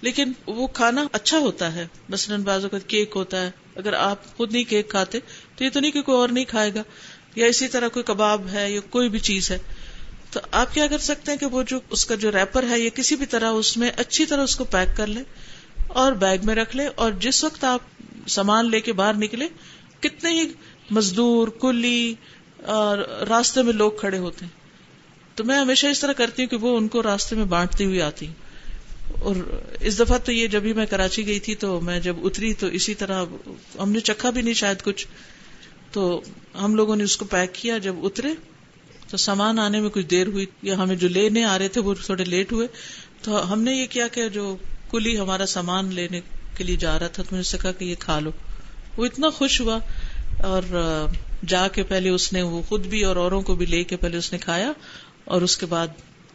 لیکن 0.00 0.32
وہ 0.46 0.66
کھانا 0.66 1.04
اچھا 1.12 1.38
ہوتا 1.38 1.74
ہے۔ 1.74 1.86
مثلاً 2.08 2.42
بازو 2.42 2.68
کا 2.68 2.78
کیک 2.78 3.12
ہوتا 3.16 3.42
ہے۔ 3.42 3.50
اگر 3.76 3.92
آپ 3.92 4.36
خود 4.36 4.52
نہیں 4.52 4.64
کیک 4.64 4.90
کھاتے 4.90 5.18
تو 5.56 5.64
یہ 5.64 5.70
تو 5.70 5.80
نہیں 5.80 5.90
کہ 5.90 6.02
کوئی 6.02 6.18
اور 6.18 6.28
نہیں 6.28 6.44
کھائے 6.44 6.74
گا 6.74 6.82
یا 7.36 7.46
اسی 7.46 7.68
طرح 7.68 7.88
کوئی 7.88 8.02
کباب 8.02 8.48
ہے 8.52 8.72
یا 8.72 8.80
کوئی 8.90 9.08
بھی 9.08 9.18
چیز 9.18 9.50
ہے۔ 9.50 9.58
تو 10.30 10.40
آپ 10.50 10.74
کیا 10.74 10.86
کر 10.86 10.98
سکتے 10.98 11.32
ہیں 11.32 11.38
کہ 11.38 11.46
وہ 11.46 11.62
جو 11.62 11.80
اس 11.90 12.06
کا 12.06 12.14
جو 12.14 12.32
ریپر 12.32 12.64
ہے 12.70 12.78
یا 12.78 12.90
کسی 12.94 13.16
بھی 13.16 13.26
طرح 13.26 13.50
اس 13.50 13.76
میں 13.76 13.90
اچھی 13.96 14.26
طرح 14.26 14.42
اس 14.42 14.56
کو 14.56 14.64
پیک 14.64 14.96
کر 14.96 15.06
لے 15.06 15.20
اور 15.88 16.12
بیگ 16.12 16.38
میں 16.42 16.54
رکھ 16.54 16.76
لے 16.76 16.86
اور 16.94 17.12
جس 17.12 17.44
وقت 17.44 17.64
آپ 17.64 17.80
سامان 18.28 18.70
لے 18.70 18.80
کے 18.80 18.92
باہر 18.92 19.14
نکلے 19.14 19.48
کتنے 20.00 20.30
ہی 20.30 20.48
مزدور، 20.90 21.48
کلی 21.48 22.14
اور 22.64 22.98
راستے 23.28 23.62
میں 23.62 23.72
لوگ 23.72 23.92
کھڑے 24.00 24.18
ہوتے 24.18 24.44
ہیں۔ 24.44 24.52
تو 25.34 25.44
میں 25.44 25.58
ہمیشہ 25.58 25.86
اس 25.86 26.00
طرح 26.00 26.12
کرتی 26.12 26.42
ہوں 26.42 26.48
کہ 26.48 26.56
وہ 26.56 26.76
ان 26.76 26.88
کو 26.88 27.02
راستے 27.02 27.36
میں 27.36 27.44
بانٹتی 27.44 27.84
ہوئی 27.84 28.02
آتی 28.02 28.26
اور 29.22 29.60
اس 29.80 29.98
دفعہ 29.98 30.18
تو 30.18 30.32
یہ 30.32 30.46
جب 30.46 30.62
بھی 30.62 30.72
میں 30.72 30.86
کراچی 30.86 31.26
گئی 31.26 31.40
تھی 31.40 31.54
تو 31.54 31.80
میں 31.80 32.00
جب 32.00 32.16
اتری 32.22 32.54
تو 32.54 32.66
اسی 32.66 32.94
طرح 32.94 33.24
ہم 33.82 33.92
نے 33.92 34.00
چکھا 34.00 34.30
بھی 34.30 34.42
نہیں 34.42 34.54
شاید 34.54 34.82
کچھ۔ 34.82 35.06
تو 35.92 36.22
ہم 36.62 36.74
لوگوں 36.74 36.96
نے 36.96 37.04
اس 37.04 37.16
کو 37.16 37.24
پیک 37.24 37.54
کیا، 37.54 37.78
جب 37.78 37.94
اترے 38.02 38.28
تو 39.10 39.16
سامان 39.16 39.58
آنے 39.58 39.80
میں 39.80 39.90
کچھ 39.90 40.06
دیر 40.06 40.26
ہوئی 40.26 40.46
یا 40.62 40.76
ہمیں 40.76 40.96
جو 40.96 41.08
لینے 41.08 41.44
آ 41.44 41.58
رہے 41.58 41.68
تھے 41.68 41.80
وہ 41.80 41.94
تھوڑے 42.04 42.24
لیٹ 42.24 42.52
ہوئے۔ 42.52 42.66
تو 43.22 43.52
ہم 43.52 43.60
نے 43.60 43.72
یہ 43.72 43.86
کیا 43.86 44.08
کہ 44.08 44.28
جو 44.28 44.56
کلی 44.90 45.18
ہمارا 45.18 45.46
سامان 45.46 45.94
لینے 45.94 46.20
کے 46.56 46.64
لیے 46.64 46.76
جا 46.76 46.98
رہا 46.98 47.06
تھا 47.06 47.22
تو 47.22 47.42
سے 47.42 47.58
کہا 47.62 47.72
کہ 47.72 47.84
یہ 47.84 47.94
کھا 47.98 48.20
لو۔ 48.20 48.30
وہ 48.96 49.06
اتنا 49.06 49.30
خوش 49.30 49.60
ہوا 49.60 49.78
اور 50.38 50.62
جا 51.46 51.68
کے 51.68 51.82
پہلے 51.82 52.08
اس 52.08 52.32
نے 52.32 52.42
وہ 52.42 52.62
خود 52.62 52.86
بھی 52.86 53.04
اور 53.04 53.16
اوروں 53.16 53.42
کو 53.42 53.54
بھی 53.54 53.66
لے 53.66 53.84
کے 53.84 53.96
پہلے 53.96 54.16
اس 54.16 54.32
نے 54.32 54.38
کھایا 54.38 54.72
اور 55.24 55.42
اس 55.42 55.56
کے 55.56 55.66
بعد 55.66 55.86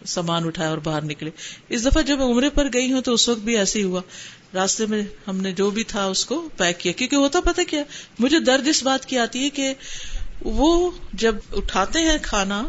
سامان 0.05 0.45
اٹھایا 0.45 0.69
اور 0.69 0.77
باہر 0.77 1.03
نکلے۔ 1.03 1.29
اس 1.69 1.85
دفعہ 1.85 2.01
جب 2.01 2.21
عمرے 2.21 2.49
پر 2.49 2.67
گئی 2.73 2.91
ہوں 2.91 3.01
تو 3.01 3.13
اس 3.13 3.29
وقت 3.29 3.39
بھی 3.39 3.57
ایسے 3.57 3.79
ہی 3.79 3.83
ہوا۔ 3.83 4.01
راستے 4.53 4.85
میں 4.85 5.01
ہم 5.27 5.37
نے 5.37 5.51
جو 5.51 5.69
بھی 5.69 5.83
تھا 5.83 6.05
اس 6.05 6.25
کو 6.25 6.49
پیک 6.57 6.79
کیا۔ 6.79 6.91
کیونکہ 6.91 7.15
ہوتا 7.15 7.39
پتا 7.39 7.63
کیا، 7.63 7.83
مجھے 8.19 8.39
درد 8.39 8.67
اس 8.67 8.83
بات 8.83 9.05
کی 9.05 9.17
آتی 9.17 9.43
ہے 9.43 9.49
کہ 9.49 9.73
وہ 10.41 10.91
جب 11.13 11.35
اٹھاتے 11.51 11.99
ہیں 11.99 12.17
کھانا، 12.21 12.67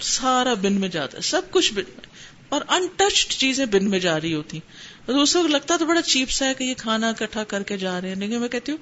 سارا 0.00 0.54
بن 0.54 0.72
میں 0.72 0.88
جاتا 0.88 1.16
ہے، 1.16 1.22
سب 1.22 1.42
کچھ 1.50 1.72
بن 1.72 1.82
میں۔ 1.88 2.06
اور 2.48 2.60
انٹچڈ 2.68 3.32
چیزیں 3.32 3.66
بن 3.66 3.90
میں 3.90 3.98
جا 3.98 4.20
رہی 4.20 4.34
ہوتی۔ 4.34 4.58
اس 5.06 5.36
وقت 5.36 5.50
لگتا 5.50 5.76
تو 5.76 5.86
بڑا 5.86 6.02
چیپ 6.02 6.30
سا 6.30 6.46
ہے 6.46 6.54
کہ 6.54 6.64
یہ 6.64 6.74
کھانا 6.76 7.08
اکٹھا 7.08 7.44
کر 7.44 7.62
کے 7.62 7.76
جا 7.76 8.00
رہے 8.00 8.08
ہیں۔ 8.08 8.16
لیکن 8.16 8.40
میں 8.40 8.48
کہتی 8.48 8.72
ہوں، 8.72 8.78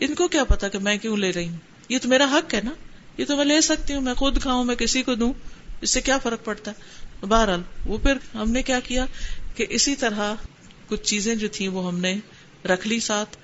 ان 0.00 0.14
کو 0.14 0.28
کیا 0.28 0.44
پتا 0.44 0.68
کہ 0.68 0.78
میں 0.78 0.96
کیوں 0.96 1.16
لے 1.16 1.32
رہی 1.32 1.48
ہوں؟ 1.48 1.56
یہ 1.88 1.98
تو 2.02 2.08
میرا 2.08 2.24
حق 2.24 2.54
ہے 2.54 2.60
نا۔ 2.64 2.70
یہ 3.18 3.24
تو 3.24 3.36
میں 3.36 3.44
لے 3.44 3.60
سکتی 3.60 3.94
ہوں، 3.94 4.00
میں 4.00 4.14
خود 4.14 4.42
کھاؤں، 4.42 4.64
میں 4.64 4.74
کسی 4.74 5.02
کو 5.02 5.14
دوں۔ 5.14 5.32
اس 5.80 5.90
سے 5.90 6.00
کیا 6.00 6.18
فرق 6.18 6.44
پڑتا 6.44 6.70
ہے؟ 6.70 7.01
بہرحال، 7.28 7.62
وہ 7.86 7.98
پھر 7.98 8.12
ہم 8.34 8.50
نے 8.50 8.62
کیا 8.62 8.80
کیا 8.80 9.06
کہ 9.54 9.66
اسی 9.68 9.96
طرح 9.96 10.34
کچھ 10.86 11.02
چیزیں 11.02 11.34
جو 11.34 11.48
تھیں 11.52 11.68
وہ 11.68 11.86
ہم 11.86 11.98
نے 11.98 12.18
رکھ 12.64 12.88
لی 12.88 13.00
ساتھ 13.00 13.36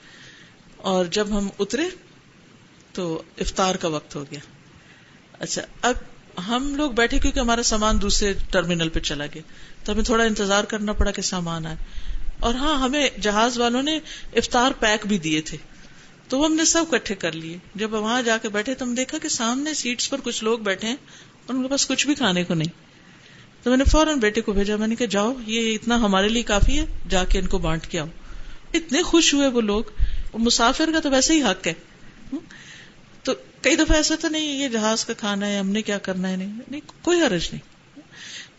اور 0.77 1.07
جب 1.07 1.39
ہم 1.39 1.49
اترے 1.59 1.89
تو 2.93 3.23
افطار 3.41 3.75
کا 3.75 3.89
وقت 3.89 4.17
ہو 4.17 4.25
گیا۔ 4.31 4.41
اچھا 5.33 5.63
اب 5.83 5.95
ہم 6.49 6.75
لوگ 6.75 6.91
بیٹھے 6.91 7.19
کیونکہ 7.19 7.41
ہمارا 7.41 7.63
سامان 7.63 8.03
دوسرے 8.03 8.35
ٹرمینل 8.51 8.89
پہ 8.89 9.01
چلا 9.01 9.27
گیا، 9.27 9.43
تو 9.85 9.93
ہمیں 9.93 10.05
تھوڑا 10.05 10.25
انتظار 10.25 10.65
کرنا 10.65 10.93
پڑا 10.93 11.11
کہ 11.11 11.23
سامان 11.23 11.67
آئے۔ 11.67 11.77
اور 12.41 12.55
ہاں 12.55 12.81
ہمیں 12.81 13.09
جہاز 13.21 13.59
والوں 13.59 13.83
نے 13.83 13.99
افطار 14.37 14.71
پیک 14.71 15.07
بھی 15.07 15.19
دیے 15.19 15.41
تھے، 15.41 15.57
تو 16.29 16.47
ہم 16.47 16.55
نے 16.55 16.65
سب 16.65 16.85
کٹھے 16.91 17.15
کر 17.15 17.33
لیے۔ 17.33 17.59
جب 17.75 17.93
وہاں 17.93 18.23
جا 18.23 18.39
کے 18.39 18.49
بیٹھے 18.49 18.75
تو 18.75 18.85
ہم 18.85 18.95
دیکھا 18.95 19.19
کہ 19.19 19.29
سامنے 19.29 19.75
سیٹس 19.75 20.11
پر 20.11 20.21
کچھ 20.25 20.45
لوگ 20.45 20.59
بیٹھے 20.59 20.89
ہیں 20.89 20.97
ان 21.49 21.63
کے 21.63 21.69
پاس 21.69 21.87
کچھ 21.87 22.07
بھی 22.07 22.15
کھانے 22.15 22.45
کو 22.45 22.55
نہیں۔ 22.55 22.88
تو 23.69 23.71
میں 23.71 23.79
نے 23.79 23.85
فوراً 23.85 24.19
بیٹے 24.19 24.41
کو 24.41 24.53
بھیجا، 24.53 24.77
میں 24.77 24.87
نے 24.87 24.95
کہا، 24.95 25.07
جاؤ، 25.07 25.33
یہ 25.47 25.75
اتنا 25.75 25.95
ہمارے 25.95 26.29
لیے 26.29 26.43
کافی 26.43 26.79
ہے، 26.79 26.87
جا 27.09 27.25
کے 27.25 27.39
ان 27.39 27.47
کو 27.47 27.59
بانٹ 27.59 27.87
کے 27.87 28.01
آؤ۔ 28.01 28.07
اتنے 28.75 29.03
خوش 29.03 29.35
ہوئے 29.35 29.49
وہ 29.49 29.61
لوگ۔ 29.61 29.85
مسافر 30.35 30.89
کا 30.93 31.01
تو 31.01 31.11
ویسے 31.11 31.35
ہی 31.35 31.43
حق 31.43 31.67
ہے۔ 31.67 31.73
تو 33.23 33.33
کئی 33.63 33.77
دفعہ 33.77 33.97
ایسا 33.97 34.15
تو 34.21 34.29
نہیں، 34.29 34.63
یہ 34.63 34.69
جہاز 34.69 35.05
کا 35.05 35.13
کھانا 35.13 35.47
ہے، 35.47 35.59
ہم 35.59 35.71
نے 35.71 35.83
کیا 35.83 35.99
کرنا 35.99 36.29
ہے؟ 36.29 36.37
نہیں 36.37 36.59
نہیں، 36.71 36.81
کوئی 37.03 37.21
حرج 37.21 37.49
نہیں۔ 37.53 38.01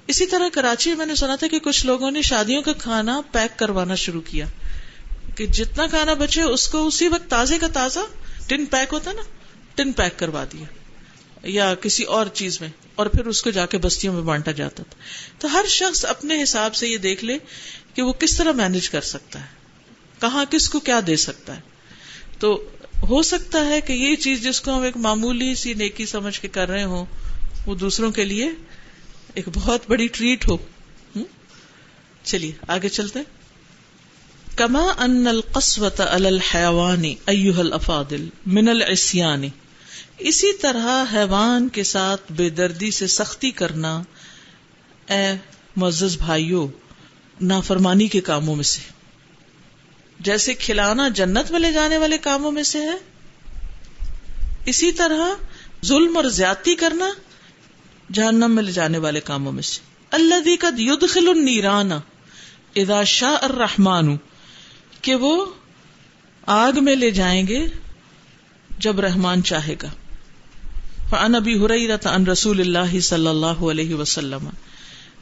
اسی 0.08 0.26
طرح 0.26 0.50
کراچی 0.54 0.96
میں 0.96 1.06
نے 1.06 1.16
سنا 1.16 1.36
تھا 1.36 1.48
کہ 1.48 1.60
کچھ 1.60 1.86
لوگوں 1.86 2.12
نے 2.12 2.22
شادیوں 2.22 2.62
کا 2.62 2.74
کھانا 2.74 3.22
پیک 3.32 3.60
کروانا 3.60 3.96
شروع 3.96 4.22
کیا۔ 4.22 4.46
کہ 5.36 5.46
جتنا 5.46 5.88
کھانا 5.88 6.14
بچے، 6.14 6.42
اس 6.42 6.68
کو 6.68 6.88
اسی 6.88 7.08
وقت 7.08 7.30
تازے 7.30 7.58
کا 7.60 7.68
تازہ 7.68 8.00
ٹن 8.48 8.66
پیک 8.66 8.94
ہوتا 8.94 9.12
نا، 9.12 9.22
ٹن 9.76 9.92
پیک 9.92 10.20
کروا 10.20 10.44
دیا۔ 10.54 10.66
یا 11.44 11.76
کسی 11.76 12.04
اور 12.04 12.26
چیز 12.34 12.62
میں۔ 12.62 12.70
اور 13.00 13.08
پھر 13.08 13.26
اس 13.26 13.42
کو 13.42 13.50
جا 13.50 13.66
کے 13.66 13.78
بستیوں 13.78 14.14
میں 14.14 14.22
بانٹا 14.22 14.52
جاتا 14.52 14.84
تھا۔ 14.90 15.02
تو 15.40 15.54
ہر 15.54 15.66
شخص 15.68 16.06
اپنے 16.06 16.44
حساب 16.44 16.76
سے 16.76 16.88
یہ 16.88 16.98
دیکھ 16.98 17.26
لے 17.26 17.38
کہ 17.94 18.02
وہ 18.02 18.14
کس 18.14 18.38
طرح 18.38 18.52
مینج 18.52 18.90
کر 18.90 19.02
سکتا 19.02 19.42
ہے۔ 19.42 19.46
کہاں 20.22 20.46
کس 20.46 20.70
کو 20.70 20.80
کیا 20.80 21.00
دے 21.08 21.16
سکتا 21.16 21.56
ہے۔ 21.56 21.62
تو 22.40 22.70
ہو 23.10 23.22
سکتا 23.22 23.66
ہے 23.66 23.82
کہ 23.82 23.94
یہ 23.94 24.16
چیز 24.16 24.44
جس 24.44 24.62
کو 24.62 24.78
ہم 24.78 24.82
ایک 24.82 24.98
معمولی 24.98 25.56
سی 25.56 25.74
نیکی 25.74 26.06
سمجھ 26.06 26.40
کے 26.40 26.48
کر 26.48 26.70
رہے 26.70 26.84
ہوں، 26.84 27.06
وہ 27.66 27.76
دوسروں 27.76 28.12
کے 28.12 28.26
لیے 28.26 28.50
ایک 29.34 29.50
بہت 29.54 29.82
بڑی 29.88 30.08
ٹریٹ 30.08 30.48
ہو۔ 30.48 30.58
چلیے، 32.24 32.52
آگے 32.68 32.90
چلتے۔ 32.90 33.20
کما 34.56 34.94
ان 34.98 35.28
القسوت 35.28 36.02
الحیوانی 36.02 37.16
ایوہ 37.26 37.60
الافاضل 37.60 38.30
من 38.46 38.70
العصیانی۔ 38.70 39.50
اسی 40.20 40.54
طرح 40.54 41.04
حیوان 41.14 41.70
کے 41.70 41.84
ساتھ 41.84 42.32
بے 42.32 42.50
دردی 42.50 42.92
سے 42.92 43.08
سختی 43.08 43.52
کرنا، 43.52 44.02
اے 45.10 45.36
معزز 45.76 46.18
بھائیوں 46.18 46.68
نافرمانی 47.42 48.08
کے 48.08 48.22
کاموں 48.22 48.56
میں 48.56 48.64
سے۔ 48.64 48.80
جیسے 50.20 50.54
کھلانا 50.54 51.08
جنت 51.08 51.52
میں 51.52 51.60
لے 51.60 51.72
جانے 51.72 51.98
والے 51.98 52.18
کاموں 52.18 52.52
میں 52.52 52.64
سے 52.64 52.80
ہے۔ 52.80 52.98
اسی 54.66 54.92
طرح 54.92 55.28
ظلم 55.86 56.18
اور 56.18 56.26
زیادتی 56.26 56.76
کرنا 56.76 57.10
جہنم 58.14 58.52
میں 58.56 58.64
لے 58.64 58.72
جانے 58.72 58.98
والے 58.98 59.20
کاموں 59.20 59.52
میں 59.52 59.64
سے۔ 59.64 59.82
اللہ 60.12 60.56
قد 60.60 60.80
یدخل 60.80 61.30
النیران 61.30 61.92
اذا 62.76 63.04
شاء 63.04 63.38
الرحمن، 63.42 64.16
کہ 65.02 65.16
وہ 65.16 65.46
آگ 66.46 66.72
میں 66.82 66.96
لے 66.96 67.12
جائیں 67.12 67.48
گے 67.48 67.68
جب 68.78 69.00
رحمان 69.00 69.44
چاہے 69.44 69.76
گا۔ 69.82 69.88
فعن 71.10 71.36
ابی 71.36 71.66
حریرت 71.66 72.08
ان 72.08 72.28
رسول 72.28 72.60
اللہ 72.60 73.00
صلی 73.00 73.28
اللہ 73.28 73.62
علیہ 73.72 73.96
وسلم۔ 73.96 74.50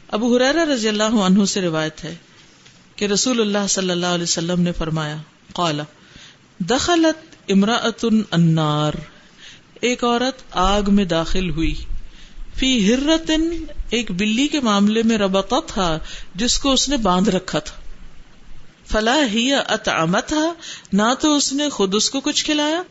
ابو 0.08 0.36
حریرہ 0.36 0.64
رضی 0.64 0.88
اللہ 0.88 1.16
عنہ 1.22 1.44
سے 1.44 1.60
روایت 1.60 2.04
ہے 2.04 2.14
کہ 2.96 3.04
رسول 3.04 3.40
اللہ 3.40 3.66
صلی 3.68 3.90
اللہ 3.90 4.06
علیہ 4.06 4.22
وسلم 4.22 4.60
نے 4.60 4.72
فرمایا، 4.72 5.16
قال، 5.52 5.80
دخلت 6.60 7.50
امراۃ 7.50 8.04
النار، 8.30 8.92
ایک 9.80 10.04
عورت 10.04 10.42
آگ 10.50 10.82
میں 10.88 11.04
داخل 11.04 11.50
ہوئی۔ 11.50 11.74
فی 12.56 12.94
ہرتن 12.94 13.64
ایک 13.90 14.10
بلی 14.10 14.46
کے 14.48 14.60
معاملے 14.60 15.02
میں 15.02 15.18
ربطا 15.18 15.56
تھا، 15.66 15.98
جس 16.34 16.58
کو 16.58 16.72
اس 16.72 16.88
نے 16.88 16.96
باندھ 16.96 17.28
رکھا 17.28 17.58
تھا۔ 17.58 17.80
فلا 18.86 19.18
ہی 19.32 19.52
اطعمت 19.54 20.34
نہ 20.92 21.14
تو 21.20 21.36
اس 21.36 21.52
نے 21.52 21.68
خود 21.68 21.94
اس 21.94 22.10
کو 22.10 22.20
کچھ 22.20 22.44
کھلایا، 22.44 22.82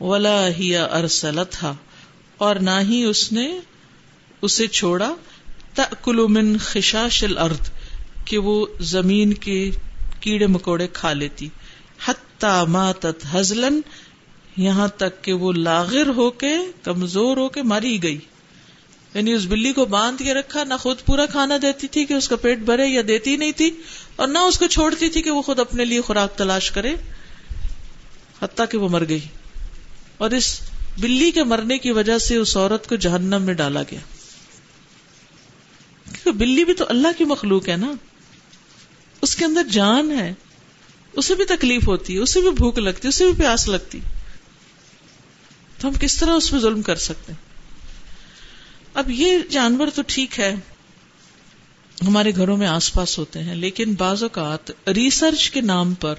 ولا 0.00 0.48
ہی 0.48 0.76
ارسلت 0.76 1.52
تھا 1.52 1.74
اور 2.42 2.56
نہ 2.56 2.78
ہی 2.80 3.02
اس 3.04 3.32
نے 3.32 3.58
اسے 4.42 4.66
چھوڑا 4.66 5.14
من 6.28 6.56
خشاش 6.58 7.24
الارض، 7.24 7.70
کہ 8.24 8.38
وہ 8.38 8.66
زمین 8.80 9.34
کے 9.34 9.70
کیڑے 10.20 10.46
مکوڑے 10.46 10.86
کھا 10.92 11.12
لیتی۔ 11.12 11.48
حتی 12.06 12.64
ماتت 12.68 13.26
حزلن 13.32 13.80
یہاں 14.56 14.88
تک 14.88 15.24
کہ 15.24 15.32
وہ 15.32 15.52
لاغر 15.52 16.06
ہو 16.06 16.30
کے، 16.30 16.56
کمزور 16.82 17.36
ہو 17.36 17.48
کے 17.48 17.62
ماری 17.62 18.02
گئی۔ 18.02 18.18
یعنی 19.14 19.32
اس 19.32 19.44
بلی 19.48 19.72
کو 19.72 19.84
باندھ 19.84 20.22
کے 20.22 20.34
رکھا، 20.34 20.64
نہ 20.64 20.74
خود 20.80 20.96
پورا 21.06 21.26
کھانا 21.26 21.56
دیتی 21.62 21.88
تھی 21.88 22.04
کہ 22.04 22.14
اس 22.14 22.28
کا 22.28 22.36
پیٹ 22.36 22.58
بھرے 22.58 22.86
یا 22.86 23.02
دیتی 23.08 23.36
نہیں 23.36 23.52
تھی، 23.52 23.70
اور 24.16 24.28
نہ 24.28 24.38
اس 24.38 24.58
کو 24.58 24.66
چھوڑتی 24.66 25.08
تھی 25.08 25.22
کہ 25.22 25.30
وہ 25.30 25.42
خود 25.42 25.58
اپنے 25.58 25.84
لیے 25.84 26.00
خوراک 26.00 26.38
تلاش 26.38 26.70
کرے، 26.70 26.94
حتیٰ 28.42 28.64
کہ 28.70 28.78
وہ 28.78 28.88
مر 28.88 29.08
گئی۔ 29.08 29.20
اور 30.18 30.30
اس 30.30 30.71
بلی 30.98 31.30
کے 31.30 31.44
مرنے 31.44 31.78
کی 31.78 31.90
وجہ 31.90 32.18
سے 32.18 32.36
اس 32.36 32.56
عورت 32.56 32.88
کو 32.88 32.96
جہنم 32.96 33.42
میں 33.42 33.54
ڈالا 33.54 33.82
گیا۔ 33.82 34.00
کیونکہ 36.04 36.30
بلی 36.30 36.64
بھی 36.64 36.74
تو 36.74 36.84
اللہ 36.88 37.08
کی 37.18 37.24
مخلوق 37.24 37.68
ہے 37.68 37.76
نا۔ 37.76 37.92
اس 39.22 39.36
کے 39.36 39.44
اندر 39.44 39.62
جان 39.62 40.10
ہے۔ 40.18 40.32
اسے 41.12 41.34
بھی 41.34 41.44
تکلیف 41.44 41.88
ہوتی 41.88 42.14
ہے 42.14 42.18
اسے 42.18 42.40
بھی 42.40 42.50
بھوک 42.50 42.78
لگتی، 42.78 43.08
اسے 43.08 43.24
بھی 43.24 43.32
پیاس 43.32 43.68
لگتی۔ 43.68 44.00
تو 45.78 45.88
ہم 45.88 45.94
کس 46.00 46.16
طرح 46.16 46.30
اس 46.30 46.50
پہ 46.50 46.58
ظلم 46.58 46.82
کر 46.82 46.96
سکتے؟ 46.96 47.32
ہیں 47.32 47.52
اب 48.94 49.10
یہ 49.10 49.38
جانور 49.50 49.88
تو 49.94 50.02
ٹھیک 50.06 50.40
ہے۔ 50.40 50.54
ہمارے 52.06 52.32
گھروں 52.36 52.56
میں 52.56 52.66
آس 52.66 52.92
پاس 52.92 53.18
ہوتے 53.18 53.42
ہیں، 53.42 53.54
لیکن 53.54 53.94
بعض 53.94 54.22
اوقات 54.22 54.70
ریسرچ 54.88 55.50
کے 55.50 55.60
نام 55.60 55.94
پر 55.94 56.14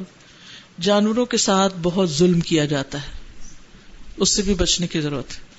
جانوروں 0.82 1.26
کے 1.26 1.38
ساتھ 1.38 1.74
بہت 1.82 2.12
ظلم 2.12 2.40
کیا 2.40 2.66
جاتا 2.66 3.02
ہے۔ 3.02 3.23
اس 4.18 4.36
سے 4.36 4.42
بھی 4.42 4.54
بچنے 4.54 4.88
کی 4.88 5.02
ضرورت 5.02 5.32
ہے۔ 5.32 5.54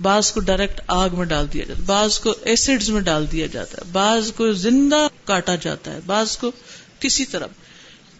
بعض 0.00 0.32
کو 0.32 0.40
ڈائریکٹ 0.40 0.80
آگ 0.86 1.08
میں 1.12 1.26
ڈال 1.26 1.46
دیا 1.52 1.64
جاتا 1.64 1.80
ہے، 1.80 1.86
بعض 1.86 2.18
کو 2.18 2.34
ایسڈ 2.42 2.88
میں 2.88 3.00
ڈال 3.00 3.26
دیا 3.32 3.46
جاتا 3.46 3.78
ہے، 3.78 3.90
بعض 3.92 4.32
کو 4.32 4.52
زندہ 4.52 5.06
کاٹا 5.24 5.54
جاتا 5.54 5.94
ہے، 5.94 5.98
بعض 6.06 6.36
کو 6.36 6.52
کسی 6.98 7.24
طرح۔ 7.24 7.46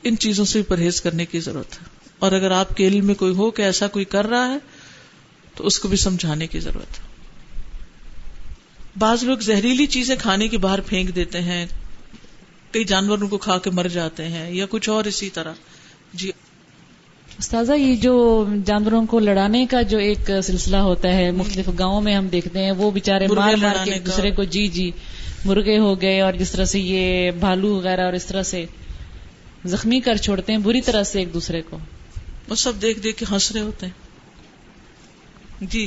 ان 0.02 0.16
چیزوں 0.16 0.44
سے 0.44 0.58
بھی 0.58 0.64
پرہیز 0.64 1.00
کرنے 1.00 1.26
کی 1.26 1.40
ضرورت 1.40 1.73
ہے۔ 1.73 1.87
اور 2.18 2.32
اگر 2.32 2.50
آپ 2.50 2.76
کے 2.76 2.88
علم 2.88 3.06
میں 3.06 3.14
کوئی 3.14 3.35
ہو 3.35 3.50
کہ 3.50 3.62
ایسا 3.62 3.87
کوئی 3.87 4.04
کر 4.04 4.26
رہا 4.26 4.49
ہے، 4.49 4.58
تو 5.54 5.66
اس 5.66 5.78
کو 5.78 5.88
بھی 5.88 5.96
سمجھانے 5.96 6.46
کی 6.46 6.61
ضرورت 6.61 6.99
ہے۔ 6.99 7.06
بعض 8.99 9.25
لوگ 9.25 9.38
زہریلی 9.38 9.87
چیزیں 9.87 10.16
کھانے 10.18 10.49
کی 10.49 10.56
باہر 10.56 10.80
پھینک 10.80 11.14
دیتے 11.14 11.40
ہیں، 11.40 11.66
کئی 12.70 12.85
جانور 12.85 13.18
ان 13.18 13.28
کو 13.28 13.38
کھا 13.38 13.58
کے 13.58 13.70
مر 13.70 13.88
جاتے 13.88 14.25
ہیں 14.25 14.50
یا 14.50 14.66
کچھ 14.70 14.88
اور 14.88 15.04
اسی 15.04 15.30
طرح۔ 15.30 15.52
جی 16.14 16.32
استاذہ 17.38 17.73
یہ 17.73 17.97
جو 17.97 18.47
جانوروں 18.64 19.07
کو 19.07 19.19
لڑانے 19.19 19.66
کا 19.66 19.83
جو 19.83 19.99
ایک 19.99 20.31
سلسلہ 20.43 20.76
ہوتا 20.76 21.09
ہے 21.09 21.31
مختلف 21.31 21.69
گاؤں 21.78 22.00
میں 22.00 22.14
ہم 22.14 22.28
دیکھتے 22.28 22.64
ہیں 22.64 22.71
وہ 22.73 22.90
بےچارے 22.90 23.26
مار 23.26 23.55
مار 23.55 23.85
کے 23.85 23.93
ایک 23.93 24.07
دوسرے 24.07 24.31
کو 24.31 24.45
جی 24.45 24.69
جی 24.69 24.90
مرغے 25.45 25.78
ہو 25.78 26.00
گئے 26.00 26.21
اور 26.21 26.33
جس 26.33 26.50
طرح 26.50 26.64
سے 26.64 26.81
یہ 26.81 27.31
بھالو 27.31 27.75
وغیرہ 27.75 28.05
اور 28.05 28.12
اس 28.12 28.26
طرح 28.26 28.43
سے 28.43 28.64
زخمی 29.64 30.00
کر 30.00 30.16
چھوڑتے 30.16 30.52
ہیں 30.52 30.59
بری 30.59 30.81
طرح 30.81 31.02
سے 31.02 31.19
ایک 31.19 31.35
دوسرے 31.35 31.62
کو۔ 31.62 31.78
وہ 32.49 32.55
سب 32.55 32.73
دیکھ 32.83 32.99
دیکھ 32.99 33.16
کے 33.16 33.26
ہنس 33.31 33.52
رہے 33.52 33.61
ہوتے 33.61 33.87
ہیں۔ 33.87 33.93
جی۔ 35.61 35.87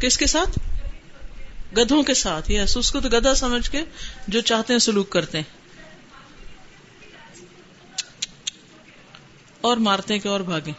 کس 0.00 0.18
کے 0.18 0.26
ساتھ؟ 0.26 0.58
گدھوں 1.78 2.02
کے 2.02 2.14
ساتھ۔ 2.14 2.50
یس 2.52 2.76
اس 2.76 2.92
کو 2.92 3.00
تو 3.00 3.08
گدھا 3.08 3.34
سمجھ 3.34 3.70
کے 3.70 3.82
جو 4.28 4.40
چاہتے 4.40 4.72
ہیں 4.72 4.78
سلوک 4.78 5.10
کرتے 5.10 5.38
ہیں۔ 5.38 5.55
اور 9.60 9.76
مارتے 9.76 10.14
ہیں 10.14 10.20
کہ 10.20 10.28
اور 10.28 10.40
بھاگے 10.40 10.72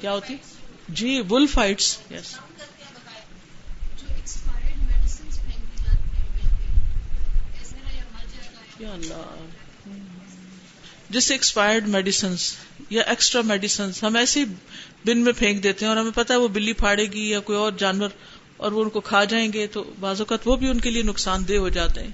کیا 0.00 0.12
ہوتی؟ 0.12 0.36
جی 0.88 1.22
بل 1.22 1.46
فائٹس 1.46 1.98
یس 2.10 2.36
جس 11.10 11.30
ایکسپائرڈ 11.30 11.88
میڈیسنس 11.88 12.54
یا 12.90 13.02
ایکسٹرا 13.02 13.42
میڈیسنس 13.42 14.02
ہم 14.02 14.16
ایسی 14.16 14.44
بن 15.04 15.18
میں 15.18 15.32
پھینک 15.32 15.62
دیتے 15.62 15.84
ہیں 15.84 15.92
اور 15.92 16.00
ہمیں 16.00 16.10
پتا 16.14 16.34
ہے 16.34 16.38
وہ 16.38 16.48
بلی 16.48 16.72
پھاڑے 16.72 17.04
گی 17.04 17.30
یا 17.30 17.40
کوئی 17.40 17.58
اور 17.58 17.72
جانور 17.72 18.08
اور 18.56 18.72
وہ 18.72 18.82
ان 18.82 18.90
کو 18.90 19.00
کھا 19.00 19.24
جائیں 19.24 19.52
گے 19.52 19.66
تو 19.66 19.94
بعض 20.00 20.20
اوقات 20.20 20.38
وہ 20.44 20.56
بھی 20.56 20.68
ان 20.68 20.80
کے 20.80 20.90
لیے 20.90 21.02
نقصان 21.02 21.48
دہ 21.48 21.56
ہو 21.56 21.68
جاتے 21.68 22.02
ہیں۔ 22.02 22.10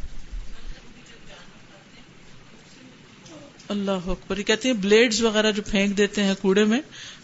اللہ 3.69 3.91
اکبر۔ 3.91 4.41
کہتے 4.43 4.69
ہیں 4.69 4.77
بلیڈز 4.77 5.23
وغیرہ 5.23 5.51
جو 5.51 5.63
پھینک 5.63 5.99
دیتے 5.99 6.25
ہیں 6.25 6.35
کوڑے 6.43 6.65
میں 6.65 6.81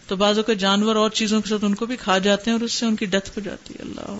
تو 0.06 0.16
بعض 0.16 0.36
اوقات 0.36 0.56
جانور 0.56 0.96
اور 0.96 1.10
چیزوں 1.10 1.40
کے 1.40 1.48
ساتھ 1.48 1.64
ان 1.64 1.74
کو 1.74 1.86
بھی 1.86 1.96
کھا 1.96 2.18
جاتے 2.18 2.50
ہیں 2.50 2.52
اور 2.52 2.64
اس 2.64 2.72
سے 2.72 2.86
ان 2.86 2.96
کی 2.96 3.06
ڈیتھ 3.06 3.30
ہو 3.30 3.40
جاتی 3.40 3.74
ہے۔ 3.74 3.82
اللہ 3.82 4.18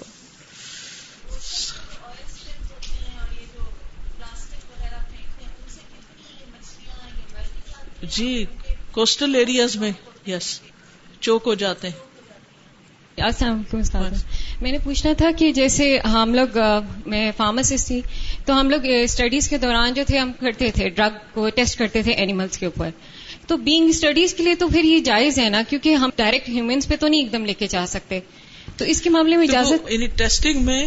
جی 8.02 8.44
کوسٹل 8.90 9.34
ایریاز 9.34 9.76
میں 9.76 9.92
یس 10.26 10.60
چوک 11.20 11.42
ہو 11.46 11.54
جاتے 11.54 11.88
ہیں۔ 11.88 11.96
السلام 13.22 13.62
علیکم 13.72 14.43
میں 14.60 14.72
نے 14.72 14.78
پوچھنا 14.84 15.12
تھا 15.12 15.30
کہ 15.38 15.52
جیسے 15.52 15.98
ہم 15.98 16.34
لوگ 16.34 16.58
میں 17.06 17.32
فارماسسٹ 17.36 17.86
تھی 17.86 18.00
تو 18.46 18.60
ہم 18.60 18.70
لوگ 18.70 18.80
اسٹڈیز 18.84 19.48
کے 19.48 19.58
دوران 19.58 19.94
جو 19.94 20.02
تھے 20.06 20.18
ہم 20.18 20.32
کرتے 20.40 20.70
تھے 20.70 20.88
ڈرگ 20.88 21.16
کو 21.34 21.48
ٹیسٹ 21.48 21.78
کرتے 21.78 22.02
تھے 22.02 22.12
اینیملس 22.12 22.58
کے 22.58 22.66
اوپر۔ 22.66 22.90
تو 23.46 23.56
بینگ 23.56 23.88
اسٹڈیز 23.88 24.34
کے 24.34 24.42
لیے 24.42 24.54
تو 24.54 24.68
پھر 24.68 24.84
یہ 24.84 24.98
جائز 24.98 25.38
ہے 25.38 25.48
نا 25.48 25.62
کیونکہ 25.68 25.94
ہم 25.94 26.10
ڈائریکٹ 26.16 26.48
ہیومنس 26.48 26.88
پہ 26.88 26.94
تو 27.00 27.08
نہیں 27.08 27.20
ایک 27.20 27.32
دم 27.32 27.44
لے 27.44 27.54
کے 27.54 27.66
جا 27.66 27.86
سکتے۔ 27.86 28.20
تو 28.76 28.84
اس 28.84 29.02
کے 29.02 29.10
معاملے 29.10 29.36
میں 29.36 29.46
اجازت 29.48 29.92
یعنی 29.92 30.06
ٹیسٹنگ 30.06 30.62
میں 30.62 30.86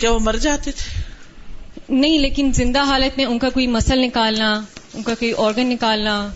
کیا 0.00 0.10
وہ 0.10 0.18
مر 0.18 0.36
جاتے 0.36 0.70
تھے؟ 0.70 1.02
نہیں 1.88 2.18
لیکن 2.18 2.52
زندہ 2.52 2.78
حالت 2.78 3.18
میں 3.18 3.24
ان 3.24 3.38
کا 3.38 3.48
کوئی 3.48 3.66
مسل 3.66 3.98
نکالنا 3.98 4.60
ان 4.94 5.02
کا 5.02 5.14
کوئی 5.14 5.32
آرگن 5.38 5.66
نکالنا 5.66 6.32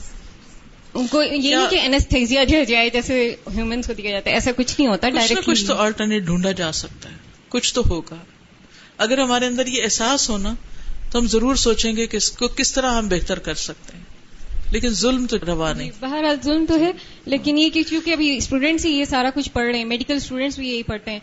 ان 0.99 1.07
کو 1.07 1.23
یہ 1.23 1.57
نہیں 1.57 1.71
کہ 1.71 1.77
اینستھیزیا 1.77 2.45
دیا 2.51 2.63
جائے 2.65 2.91
جیسے 2.91 3.35
ہیومنس 3.57 3.87
کو 3.87 3.93
دیا 3.93 4.11
جاتا 4.11 4.31
ہے 4.31 4.35
ایسا 4.35 4.51
کچھ 4.57 4.75
نہیں 4.79 4.89
ہوتا 4.91 5.09
ڈائریکٹ 5.09 5.45
کچھ 5.45 5.67
تو 5.67 5.75
آلٹرنیٹ 5.75 6.23
ڈھونڈا 6.23 6.53
جا 6.53 6.73
سکتا 6.73 7.09
ہے 7.09 7.15
کچھ 7.49 7.75
تو 7.75 7.83
ہوگا۔ 7.91 8.17
اگر 8.97 9.19
ہمارے 9.19 9.47
اندر 9.47 9.67
یہ 9.67 9.83
احساس 9.83 10.31
ہونا 10.31 10.55
تو 11.11 11.19
ہم 11.19 11.27
ضرور 11.27 11.55
سوچیں 11.55 11.97
گے 11.97 12.07
کہ 12.07 12.17
اس 12.17 12.31
کو 12.31 12.49
کس 12.49 12.73
طرح 12.73 12.91
ہم 12.91 13.09
بہتر 13.09 13.39
کر 13.39 13.55
سکتے 13.55 13.97
ہیں۔ 13.97 14.05
لیکن 14.73 14.89
ظلم 14.89 15.27
تو 15.27 15.37
روا 15.47 15.73
نہیں۔ 15.73 15.91
بہرحال 16.01 16.37
ظلم 16.45 16.65
تو 16.69 16.81
ہے 16.81 16.93
لیکن 17.25 17.59
یہ 17.59 17.69
کہ 17.71 17.83
کیونکہ 17.83 18.11
ابھی 18.11 18.37
اسٹوڈینٹس 18.37 18.87
ہی 18.87 18.91
یہ 18.91 19.05
سارا 19.05 19.31
کچھ 19.35 19.51
پڑھ 19.53 19.67
رہے 19.71 19.79
ہیں 19.79 19.85
میڈیکل 19.85 20.15
اسٹوڈینٹس 20.15 20.59
بھی 20.59 20.69
یہی 20.69 20.83
پڑھتے 20.83 21.11
ہیں۔ 21.11 21.19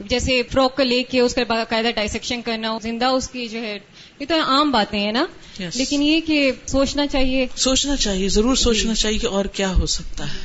جیسے 0.00 0.42
فروک 0.52 0.76
کو 0.76 0.82
لے 0.82 1.02
کے 1.02 1.20
اس 1.20 1.34
کا 1.34 1.40
باقاعدہ 1.48 1.88
ڈائسیکشن 1.94 2.42
کرنا 2.42 2.78
زندہ 2.82 3.04
اس 3.04 3.28
کی 3.28 3.48
جو 3.48 3.62
ہے 3.62 3.78
یہ 4.18 4.26
تو 4.28 4.34
عام 4.34 4.70
باتیں 4.70 5.00
ہیں 5.00 5.12
نا؟ 5.12 5.26
Yes. 5.62 5.70
لیکن 5.74 6.02
یہ 6.02 6.20
کہ 6.20 6.52
سوچنا 6.66 7.06
چاہیے۔ 7.06 7.46
سوچنا 7.56 7.96
چاہیے 7.96 8.28
ضرور 8.28 8.54
سوچنا. 8.54 8.94
چاہیے 8.94 9.18
کہ 9.18 9.26
اور 9.26 9.44
کیا 9.44 9.70
ہو 9.70 9.86
سکتا 9.86 10.24
ہے۔ 10.24 10.38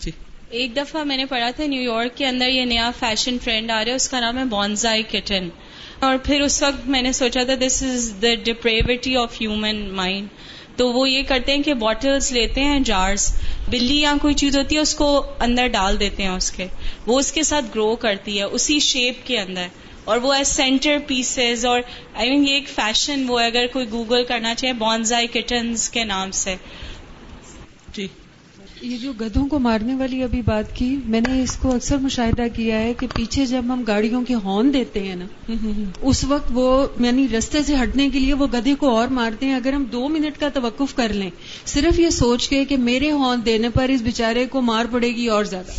جی۔ 0.00 0.10
ایک 0.50 0.76
دفعہ 0.76 1.04
میں 1.04 1.16
نے 1.16 1.24
پڑھا 1.24 1.50
تھا 1.50 1.66
نیو 1.66 1.82
یارک 1.82 2.16
کے 2.16 2.26
اندر 2.26 2.48
یہ 2.48 2.64
نیا 2.64 2.90
فیشن 2.98 3.36
ٹرینڈ 3.44 3.70
آ 3.70 3.84
رہا 3.84 3.90
ہے 3.90 3.96
اس 3.96 4.08
کا 4.08 4.20
نام 4.20 4.38
ہے 4.38 4.44
بونزائی 4.44 5.02
کٹن۔ 5.02 5.48
اور 6.00 6.16
پھر 6.24 6.40
اس 6.40 6.62
وقت 6.62 6.88
میں 6.88 7.02
نے 7.02 7.12
سوچا 7.12 7.42
تھا 7.42 7.54
this 7.66 7.82
is 7.82 8.14
the 8.22 8.34
depravity 8.44 9.16
of 9.16 9.40
human 9.40 9.88
mind 9.90 10.28
تو 10.76 10.92
وہ 10.92 11.10
یہ 11.10 11.22
کرتے 11.28 11.54
ہیں 11.54 11.62
کہ 11.62 11.74
بوٹلس 11.74 12.32
لیتے 12.32 12.60
ہیں 12.60 12.80
جارس 12.80 13.40
بلی 13.70 14.00
یا 14.00 14.14
کوئی 14.22 14.34
چیز 14.34 14.56
ہوتی 14.56 14.76
ہے 14.76 14.80
اس 14.80 14.94
کو 14.94 15.26
اندر 15.38 15.66
ڈال 15.66 16.00
دیتے 16.00 16.22
ہیں 16.22 16.30
اس 16.30 16.50
کے۔ 16.50 16.66
وہ 17.06 17.18
اس 17.18 17.32
کے 17.32 17.42
ساتھ 17.42 17.64
گرو 17.74 17.96
کرتی 17.96 18.38
ہے 18.38 18.42
اسی 18.42 18.78
شیپ 18.78 19.26
کے 19.26 19.40
اندر۔ 19.40 19.66
اور 20.04 20.18
وہ 20.18 20.32
ایز 20.32 20.48
سینٹر 20.48 20.96
پیسز 21.06 21.66
اور 21.66 21.80
آئی 22.14 22.30
مین 22.30 22.48
یہ 22.48 22.54
ایک 22.54 22.68
فیشن 22.68 23.24
وہ 23.28 23.38
اگر 23.38 23.66
کوئی 23.72 23.86
گوگل 23.90 24.24
کرنا 24.24 24.54
چاہے 24.54 24.72
بونزائی 24.72 25.26
کٹنز 25.26 25.90
کے 25.90 26.04
نام 26.04 26.30
سے۔ 26.30 26.56
جی۔ 27.92 28.06
یہ 28.82 28.96
جو 28.96 29.12
گدھوں 29.12 29.46
کو 29.48 29.58
مارنے 29.58 29.94
والی 29.94 30.22
ابھی 30.22 30.42
بات 30.42 30.76
کی 30.76 30.96
میں 31.04 31.20
نے 31.20 31.42
اس 31.42 31.56
کو 31.56 31.74
اکثر 31.74 31.96
مشاہدہ 31.96 32.42
کیا 32.56 32.78
ہے 32.78 32.94
کہ 32.94 33.06
پیچھے 33.14 33.46
جب 33.46 33.62
ہم 33.68 33.82
گاڑیوں 33.86 34.24
کے 34.24 34.34
ہارن 34.34 34.74
دیتے 34.74 35.00
ہیں 35.00 35.16
نا 35.16 35.52
اس 36.00 36.24
وقت 36.24 36.50
وہ 36.50 36.86
یعنی 37.00 37.26
رستے 37.38 37.62
سے 37.62 37.74
ہٹنے 37.82 38.10
کے 38.10 38.18
لیے 38.18 38.34
وہ 38.34 38.46
گدھے 38.46 38.74
کو 38.74 38.96
اور 38.96 39.08
مارتے 39.08 39.46
ہیں۔ 39.46 39.54
اگر 39.54 39.72
ہم 39.72 39.84
دو 39.84 40.08
منٹ 40.08 40.40
کا 40.40 40.48
توقف 40.48 40.94
کر 40.94 41.12
لیں 41.12 41.30
صرف 41.66 41.98
یہ 41.98 42.10
سوچ 42.10 42.48
کے 42.48 42.64
کہ 42.64 42.76
میرے 42.76 43.10
ہارن 43.10 43.44
دینے 43.46 43.68
پر 43.68 43.88
اس 43.88 44.02
بےچارے 44.02 44.46
کو 44.46 44.60
مار 44.60 44.84
پڑے 44.90 45.08
گی 45.08 45.26
اور 45.26 45.44
زیادہ۔ 45.44 45.72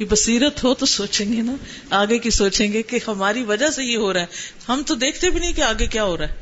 یہ 0.00 0.06
بصیرت 0.10 0.64
ہو 0.64 0.74
تو 0.74 0.86
سوچیں 0.86 1.32
گے 1.32 1.42
نا، 1.42 1.56
آگے 1.90 2.18
کی 2.18 2.30
سوچیں 2.30 2.72
گے 2.72 2.82
کہ 2.82 2.98
ہماری 3.06 3.42
وجہ 3.42 3.70
سے 3.70 3.84
یہ 3.84 3.96
ہو 3.96 4.12
رہا 4.12 4.20
ہے۔ 4.20 4.26
ہم 4.68 4.82
تو 4.86 4.94
دیکھتے 4.94 5.30
بھی 5.30 5.40
نہیں 5.40 5.52
کہ 5.52 5.60
آگے 5.60 5.86
کیا 5.86 6.04
ہو 6.04 6.16
رہا 6.16 6.28
ہے۔ 6.28 6.34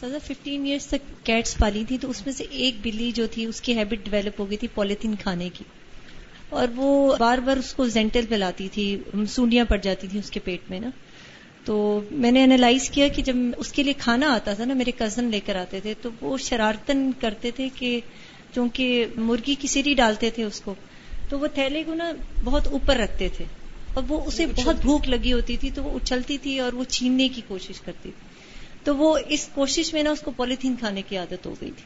سزا 0.00 0.18
ففٹین 0.24 0.66
ایئرس 0.66 0.86
تک 0.86 1.26
کیٹس 1.26 1.56
پالی 1.58 1.84
تھی 1.88 1.98
تو 1.98 2.10
اس 2.10 2.26
میں 2.26 2.34
سے 2.34 2.44
ایک 2.50 2.74
بلی 2.82 3.12
جو 3.12 3.26
تھی، 3.26 3.44
اس 3.44 3.60
کی 3.60 3.78
ہیبٹ 3.78 4.10
ڈیولپ 4.10 4.40
ہو 4.40 4.48
گئی 4.48 4.56
تھی 4.56 4.68
پولیتھین 4.74 5.14
کھانے 5.14 5.48
کی۔ 5.48 5.64
اور 6.48 6.68
وہ 6.76 7.16
بار 7.16 7.38
بار 7.38 7.56
اس 7.56 7.74
کو 7.74 7.88
زینٹل 7.88 8.26
پلاتی 8.28 8.68
تھی، 8.72 8.96
سونڈیاں 9.28 9.64
پڑ 9.64 9.76
جاتی 9.76 10.06
تھی 10.06 10.18
اس 10.18 10.30
کے 10.30 10.40
پیٹ 10.40 10.70
میں 10.70 10.80
نا۔ 10.80 10.90
تو 11.64 12.00
میں 12.10 12.30
نے 12.30 12.44
انالائز 12.44 12.90
کیا 12.90 13.08
کہ 13.08 13.22
جب 13.22 13.36
اس 13.56 13.72
کے 13.72 13.82
لیے 13.82 13.92
کھانا 13.98 14.34
آتا 14.34 14.54
تھا 14.54 14.64
نا، 14.64 14.74
میرے 14.74 14.90
کزن 14.98 15.24
لے 15.24 15.40
کر 15.40 15.56
آتے 15.56 15.80
تھے 15.80 15.94
تو 16.02 16.10
وہ 16.20 16.38
شرارتن 16.38 17.10
کرتے 17.20 17.50
تھے 17.50 17.68
کہ 17.74 18.00
چونکہ 18.54 19.06
مرغی 19.16 19.54
کی 19.54 19.68
سیری 19.68 19.94
ڈالتے 19.94 20.30
تھے 20.30 20.44
اس 20.44 20.60
کو 20.60 20.74
تو 21.28 21.38
وہ 21.38 21.46
تھیلے 21.46 21.84
کو 21.84 21.94
نا 21.94 22.12
بہت 22.44 22.66
اوپر 22.66 22.96
رکھتے 22.96 23.28
تھے 23.28 23.44
اور 23.94 24.02
وہ 24.08 24.20
اسے 24.24 24.46
بہت 24.46 24.76
بھوک 24.76 25.08
لگی 25.08 25.32
ہوتی 25.32 25.56
تھی 25.56 25.70
تو 25.70 25.82
وہ 25.82 25.98
اچھلتی 26.02 26.38
تھی 26.38 26.58
اور 26.58 26.72
وہ 26.72 26.84
چھیننے 26.84 27.28
کی 27.28 27.42
کوشش 27.48 27.80
کرتی 27.80 28.10
تھی۔ 28.10 28.28
تو 28.84 28.96
وہ 28.96 29.18
اس 29.28 29.48
کوشش 29.54 29.92
میں 29.92 30.02
نا 30.02 30.10
اس 30.10 30.20
کو 30.20 30.30
پولیتھین 30.30 30.74
کھانے 30.78 31.02
کی 31.08 31.16
عادت 31.16 31.46
ہو 31.46 31.54
گئی 31.60 31.70
تھی 31.70 31.84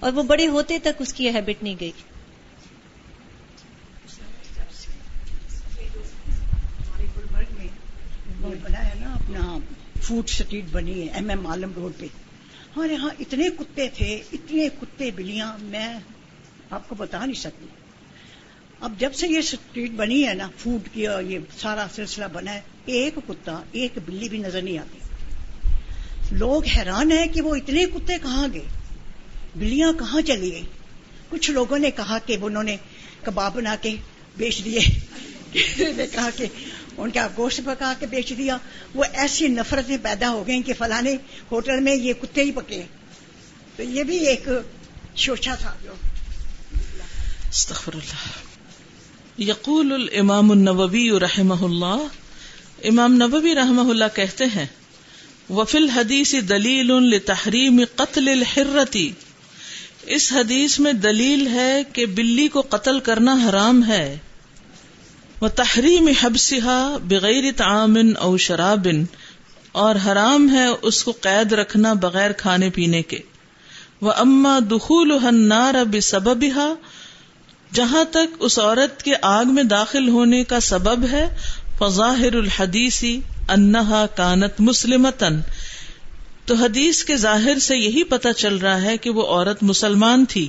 اور 0.00 0.12
وہ 0.12 0.22
بڑے 0.22 0.46
ہوتے 0.46 0.78
تک 0.78 0.88
اس 0.98 1.12
کی 1.12 1.24
یہ 1.24 1.30
ہیبٹ 1.30 1.62
نہیں 1.62 1.76
گئی۔ 1.80 1.92
بنا 8.38 8.84
ہے 8.84 8.94
نا 9.00 9.12
اپنا 9.12 9.58
فوڈ 10.02 10.24
اسٹریٹ 10.28 10.64
بنی 10.72 11.00
ہے 11.00 11.06
ایم 11.14 11.28
ایم 11.28 11.46
عالم 11.46 11.72
روڈ 11.76 11.92
پہ۔ 11.98 12.06
ہمارے 12.76 12.92
یہاں 12.92 13.10
اتنے 13.18 13.48
کتے 13.58 13.88
تھے، 13.94 14.22
اتنے 14.32 14.68
کتے 14.80 15.10
بلیاں، 15.10 15.56
میں 15.60 15.98
آپ 16.70 16.88
کو 16.88 16.94
بتا 16.94 17.26
نہیں 17.26 17.40
سکتی۔ 17.40 17.66
اب 18.80 18.92
جب 18.98 19.14
سے 19.14 19.28
یہ 19.28 19.38
اسٹریٹ 19.38 19.90
بنی 19.90 20.28
ہے 20.28 20.34
نا، 20.34 20.48
فوڈ 20.58 20.88
کی 20.94 21.06
اور 21.06 21.22
یہ 21.22 21.38
سارا 21.58 21.86
سلسلہ 21.94 22.24
بنا 22.32 22.54
ہے، 22.54 22.60
ایک 22.84 23.14
کتا، 23.28 23.62
ایک 23.72 23.98
بلی 24.06 24.28
بھی 24.28 24.38
نظر 24.38 24.62
نہیں 24.62 24.78
آتی۔ 24.78 24.98
لوگ 26.32 26.64
حیران 26.64 27.12
ہیں 27.12 27.26
کہ 27.26 27.42
وہ 27.42 27.54
اتنے 27.54 27.86
کتے 27.86 28.18
کہاں 28.22 28.48
گئے؟ 28.54 28.64
بلیاں 29.56 29.92
کہاں 29.92 30.20
چلی 30.20 30.52
گئی 30.52 30.66
کچھ 31.28 31.50
لوگوں 31.50 31.78
نے 31.78 31.90
کہا 31.90 32.18
کہ، 32.18 32.36
انہوں 32.42 32.62
نے 32.62 32.76
کباب 33.22 33.54
بنا 33.54 33.76
کے 33.82 33.96
بیچ 34.36 34.64
دیے۔ 34.64 34.80
کہا 36.12 36.30
کہ 36.36 36.46
ان 36.96 37.10
کا 37.10 37.28
گوشت 37.36 37.60
پکا 37.64 37.94
کے 37.98 38.06
بیچ 38.06 38.32
دیا۔ 38.38 38.56
وہ 38.94 39.04
ایسی 39.12 39.48
نفرتیں 39.48 39.96
پیدا 40.02 40.30
ہو 40.30 40.46
گئیں 40.46 40.62
کہ 40.62 40.72
فلانے 40.78 41.16
ہوٹل 41.52 41.80
میں 41.80 41.96
یہ 41.96 42.12
کتے 42.12 42.42
ہی 42.42 42.52
پکے۔ 42.52 42.82
تو 43.76 43.82
یہ 43.82 44.02
بھی 44.02 44.26
ایک 44.26 44.48
شوچا 45.16 45.54
تھا۔ 45.54 45.74
جو 45.84 45.92
یقول 49.38 49.92
الامام 49.92 50.50
النووی 50.50 51.10
رحمہ 51.20 51.64
اللہ۔ 51.64 52.06
امام 52.84 53.12
نبوی 53.12 53.54
رحمہ 53.54 53.90
اللہ 53.90 54.04
کہتے 54.14 54.44
ہیں 54.44 54.66
وفل 55.50 55.88
حدیث 55.88 56.34
دلیل 56.48 56.86
لتحریم 56.86 57.80
قتل 57.96 58.28
الحرتی 58.28 59.10
اس 60.02 60.32
حدیث 60.32 60.78
میں 60.78 60.92
دلیل 60.92 61.46
ہے 61.46 61.82
کہ 61.92 62.06
بلی 62.06 62.48
کو 62.48 62.60
قتل 62.60 63.00
کرنا 63.00 63.36
حرام 63.48 63.84
ہے۔ 63.88 64.18
وہ 65.40 65.48
تحریم 65.48 66.08
حبسہ 66.22 66.96
بغیر 67.02 67.44
تعامن 67.56 68.12
او 68.16 68.36
شرابن 68.36 69.04
اور 69.72 69.94
حرام 70.06 70.50
ہے 70.50 70.66
اس 70.82 71.04
کو 71.04 71.12
قید 71.20 71.52
رکھنا 71.52 71.92
بغیر 71.92 72.32
کھانے 72.32 72.70
پینے 72.70 73.02
کے۔ 73.02 73.18
وہ 74.00 74.12
اما 74.12 74.58
دخول 74.70 75.18
نار 75.30 76.00
سبب 76.00 76.44
جہاں 77.74 78.04
تک 78.04 78.36
اس 78.38 78.58
عورت 78.58 79.02
کے 79.02 79.12
آگ 79.22 79.44
میں 79.44 79.62
داخل 79.62 80.08
ہونے 80.08 80.44
کا 80.44 80.60
سبب 80.60 81.04
ہے، 81.12 81.36
فظاہر 81.78 82.34
الحدیثی 82.34 83.20
انہا 83.48 84.06
کانت 84.06 84.60
مسلمتن 84.60 85.40
تو 86.46 86.54
حدیث 86.54 87.04
کے 87.04 87.16
ظاہر 87.16 87.58
سے 87.58 87.76
یہی 87.76 88.02
پتا 88.02 88.32
چل 88.32 88.56
رہا 88.56 88.82
ہے 88.82 88.96
کہ 88.96 89.10
وہ 89.10 89.26
عورت 89.26 89.62
مسلمان 89.62 90.24
تھی۔ 90.24 90.48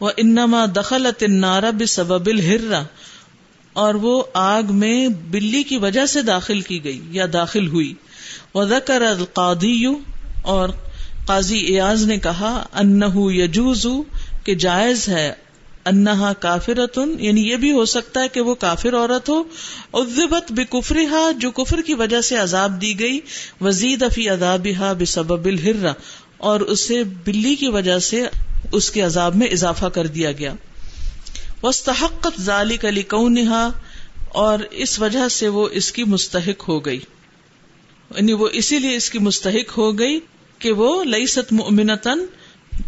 وہ 0.00 0.10
انما 0.16 0.64
دخلت 0.76 1.22
النار 1.22 1.62
بسبب 1.62 2.26
الحرہ 2.26 2.82
اور 3.76 3.94
وہ 3.94 4.22
آگ 4.34 4.62
میں 4.68 5.08
بلی 5.08 5.62
کی 5.62 5.76
وجہ 5.76 6.06
سے 6.06 6.22
داخل 6.22 6.60
کی 6.60 6.84
گئی 6.84 7.00
یا 7.10 7.26
داخل 7.32 7.66
ہوئی۔ 7.68 7.92
وہ 8.54 8.64
زکر 8.64 9.02
القادی 9.02 9.84
اور 10.42 10.68
قاضی 11.26 11.58
ایاز 11.58 12.04
نے 12.06 12.18
کہا 12.18 12.52
انہ 12.74 13.14
یجوز 13.14 13.86
کہ 14.44 14.54
جائز 14.54 15.08
ہے، 15.08 15.32
انہا 15.86 16.32
کافرتن 16.32 17.14
یعنی 17.18 17.48
یہ 17.50 17.56
بھی 17.56 17.72
ہو 17.72 17.84
سکتا 17.84 18.22
ہے 18.22 18.28
کہ 18.28 18.40
وہ 18.40 18.54
کافر 18.54 18.94
عورت 18.94 19.28
ہو 19.28 19.42
ادبت 19.92 20.52
بے 20.52 21.04
جو 21.38 21.50
کفر 21.50 21.82
کی 21.82 21.94
وجہ 21.94 22.20
سے 22.20 22.36
عذاب 22.36 22.80
دی 22.80 22.98
گئی، 23.00 23.20
وزید 23.60 24.02
افی 24.02 24.28
ادابہ 24.30 24.92
بے 24.94 25.04
سبب 25.04 25.44
الحرا 25.44 25.92
اور 26.38 26.60
اسے 26.60 27.02
بلی 27.24 27.54
کی 27.54 27.68
وجہ 27.68 27.98
سے 27.98 28.22
اس 28.72 28.90
کے 28.90 29.00
عذاب 29.00 29.36
میں 29.36 29.46
اضافہ 29.46 29.86
کر 29.86 30.06
دیا 30.06 30.32
گیا۔ 30.32 30.54
وسطحقت 31.66 32.40
ذالک 32.40 32.84
علی 32.84 33.02
کونہا 33.02 33.70
اور 34.28 34.58
اس 34.70 35.00
وجہ 35.00 35.28
سے 35.28 35.48
وہ 35.48 35.68
اس 35.72 35.92
کی 35.92 36.04
مستحق 36.04 36.68
ہو 36.68 36.84
گئی۔ 36.84 37.00
یعنی 38.16 38.32
وہ 38.32 38.48
اسی 38.52 38.78
لیے 38.78 38.96
اس 38.96 39.10
کی 39.10 39.18
مستحق 39.18 39.78
ہو 39.78 39.98
گئی 39.98 40.20
کہ 40.58 40.72
وہ 40.72 41.04
لئی 41.04 41.26
ست 41.26 41.52
مومنتن 41.52 42.18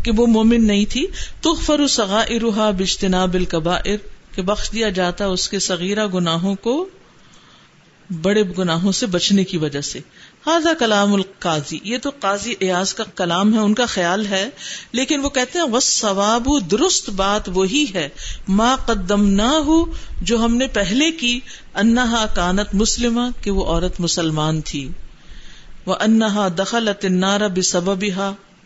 کہ 0.05 0.11
وہ 0.17 0.27
مومن 0.27 0.67
نہیں 0.67 0.85
تھی۔ 0.88 1.07
تو 1.41 1.55
فرو 1.55 1.87
سگا 1.87 2.21
ارحا 2.21 2.71
بجتنا 2.71 3.25
بل 3.25 3.45
کہ 3.45 4.43
بخش 4.43 4.73
دیا 4.73 4.88
جاتا 4.88 5.27
اس 5.27 5.49
کے 5.49 5.59
صغیرہ 5.59 6.07
گناہوں 6.07 6.55
کو، 6.55 6.88
بڑے 8.23 8.43
گناہوں 8.59 8.93
سے 8.93 9.07
بچنے 9.07 9.45
کی 9.45 9.57
وجہ 9.57 9.81
سے۔ 9.81 9.99
ہاضا 10.49 10.75
کلام 10.79 11.15
القاضی 11.15 11.79
یہ 11.83 11.99
تو 11.99 12.11
قاضی 12.21 12.55
ایاز 12.59 12.95
کا 12.95 13.05
کلام 13.05 13.55
ہے، 13.55 13.59
ان 13.59 13.75
کا 13.75 13.87
خیال 13.87 14.27
ہے، 14.27 14.49
لیکن 14.93 15.21
وہ 15.21 15.29
کہتے 15.29 15.59
ہیں 15.59 15.67
وہ 15.67 15.81
ثواب 15.81 16.49
درست 16.71 17.11
بات 17.11 17.49
وہی 17.49 17.87
ہے 17.95 18.09
ماں 18.49 18.77
قدم 18.77 19.29
نہ 19.29 19.51
ہو 19.67 19.85
جو 20.21 20.45
ہم 20.45 20.57
نے 20.57 20.67
پہلے 20.67 21.11
کی، 21.11 21.41
انہا 21.75 22.27
کانت 22.35 22.75
مسلم 22.75 23.21
کہ 23.43 23.51
وہ 23.51 23.65
عورت 23.65 24.01
مسلمان 24.01 24.61
تھی۔ 24.61 24.89
وہ 25.87 25.95
انہا 26.01 26.49
دخل 26.59 26.89
النار 26.89 27.41
بسبب 27.49 28.05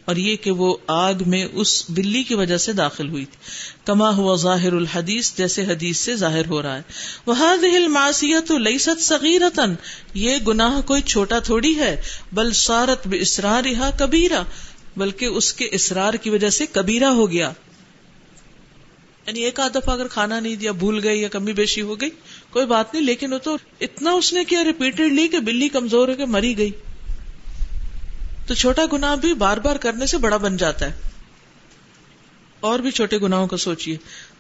اور 0.04 0.16
یہ 0.16 0.36
کہ 0.36 0.50
وہ 0.50 0.76
آگ 0.86 1.14
میں 1.26 1.46
اس 1.52 1.90
بلی 1.90 2.22
کی 2.22 2.34
وجہ 2.34 2.56
سے 2.56 2.72
داخل 2.72 3.08
ہوئی 3.08 3.24
تھی۔ 3.24 3.36
کما 3.84 4.16
ہوا 4.16 4.36
ظاہر 4.36 4.72
الحدیث، 4.72 5.36
جیسے 5.36 5.64
حدیث 5.64 5.96
سے 5.96 6.16
ظاہر 6.16 6.46
ہو 6.46 6.62
رہا 6.62 6.76
ہے۔ 6.76 6.82
وہ 7.26 7.34
دل 7.62 7.88
معصیت 7.88 8.50
لئیست 8.50 9.00
صغیرتن 9.00 9.74
یہ 10.14 10.36
گناہ 10.48 10.80
کوئی 10.80 11.02
چھوٹا 11.02 11.38
تھوڑی 11.38 11.76
ہے، 11.76 12.02
بل 12.32 12.52
سارت 12.52 13.06
بے 13.06 13.18
اسرار 13.18 13.64
رہا 13.64 13.90
کبیرا 13.98 14.42
بلکہ 14.96 15.24
اس 15.24 15.52
کے 15.52 15.68
اسرار 15.72 16.14
کی 16.14 16.30
وجہ 16.30 16.50
سے 16.50 16.66
کبیرا 16.72 17.10
ہو 17.10 17.30
گیا۔ 17.30 17.52
یعنی 19.26 19.40
ایک 19.40 19.60
آدھ 19.60 19.72
دفعہ 19.72 19.94
اگر 19.94 20.06
کھانا 20.06 20.40
نہیں 20.40 20.56
دیا، 20.56 20.72
بھول 20.72 21.00
گئی 21.02 21.20
یا 21.20 21.28
کمی 21.28 21.52
بیشی 21.52 21.82
ہو 21.82 22.00
گئی، 22.00 22.10
کوئی 22.50 22.66
بات 22.66 22.94
نہیں، 22.94 23.04
لیکن 23.04 23.32
وہ 23.32 23.38
تو 23.38 23.56
اتنا 23.80 24.10
اس 24.10 24.32
نے 24.32 24.44
کیا 24.44 24.64
ریپیٹڈلی 24.64 25.28
کہ 25.28 25.38
بلی 25.38 25.68
کمزور 25.68 26.08
ہو 26.08 26.14
کے 26.14 26.24
مری 26.24 26.58
گئی۔ 26.58 26.70
تو 28.46 28.54
چھوٹا 28.54 28.82
گنا 28.92 29.14
بھی 29.14 29.34
بار 29.34 29.56
بار 29.56 29.76
کرنے 29.76 30.06
سے 30.06 30.18
بڑا 30.18 30.36
بن 30.36 30.56
جاتا 30.56 30.86
ہے۔ 30.86 30.92
اور 32.60 32.78
بھی 32.78 32.90
چھوٹے 32.90 33.18
گناوں 33.18 33.46
کو 33.46 33.56
سوچیے 33.56 33.96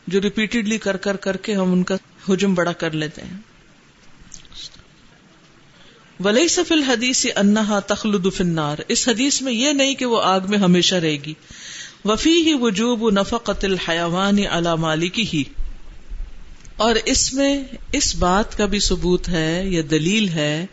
جو 0.06 0.20
ریپیٹڈلی 0.20 0.78
کر 0.78 0.96
کر 0.96 1.16
کر 1.16 1.36
کے 1.36 1.54
ہم 1.54 1.72
ان 1.72 1.82
کا 1.82 1.96
ہجم 2.28 2.54
بڑا 2.54 2.72
کر 2.72 2.90
لیتے 2.90 3.22
ہیں۔ 3.22 3.36
ولی 6.20 6.48
سفل 6.48 6.82
حدیث 6.82 7.26
انہا 7.36 7.80
تخلد 7.80 8.26
فنار 8.36 8.76
اس 8.88 9.08
حدیث 9.08 9.42
میں 9.42 9.52
یہ 9.52 9.72
نہیں 9.72 9.94
کہ 9.94 10.06
وہ 10.06 10.22
آگ 10.22 10.40
میں 10.48 10.58
ہمیشہ 10.58 10.94
رہے 10.94 11.16
گی۔ 11.16 11.34
وفی 12.04 12.32
ہی 12.32 12.54
وجوب 12.60 13.10
نفقت 13.10 13.64
الحیوان 13.64 14.38
علی 14.50 14.76
مالکی 14.78 15.24
ہی 15.34 15.44
اور 16.76 16.94
اس 17.04 17.32
میں 17.32 17.64
اس 17.92 18.16
بات 18.16 18.58
کا 18.58 18.66
بھی 18.66 18.80
ثبوت 18.80 19.28
ہے 19.28 19.62
یا 19.64 19.82
دلیل 19.90 20.28
ہے 20.28 20.66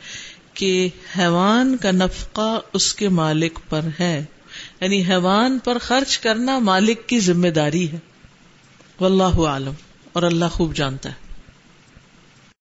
کہ 0.60 0.90
حیوان 1.20 1.78
کا 1.78 1.92
نفقہ 1.92 2.60
اس 2.74 2.94
کے 2.94 3.10
مالک 3.10 3.60
پر 3.70 3.82
ہے۔ 4.00 4.26
یعنی 4.82 5.04
حیوان 5.10 5.60
پر 5.64 5.78
خرچ 5.78 6.18
کرنا 6.18 6.60
مالک 6.60 7.08
کی 7.08 7.20
ذمہ 7.20 7.48
داری 7.48 7.92
ہے۔ 7.92 8.00
واللہ 9.00 9.48
عالم 9.48 9.74
اور 10.14 10.24
اللہ 10.24 10.46
خوب 10.46 10.76
جانتا 10.76 11.10
ہے۔ 11.10 11.29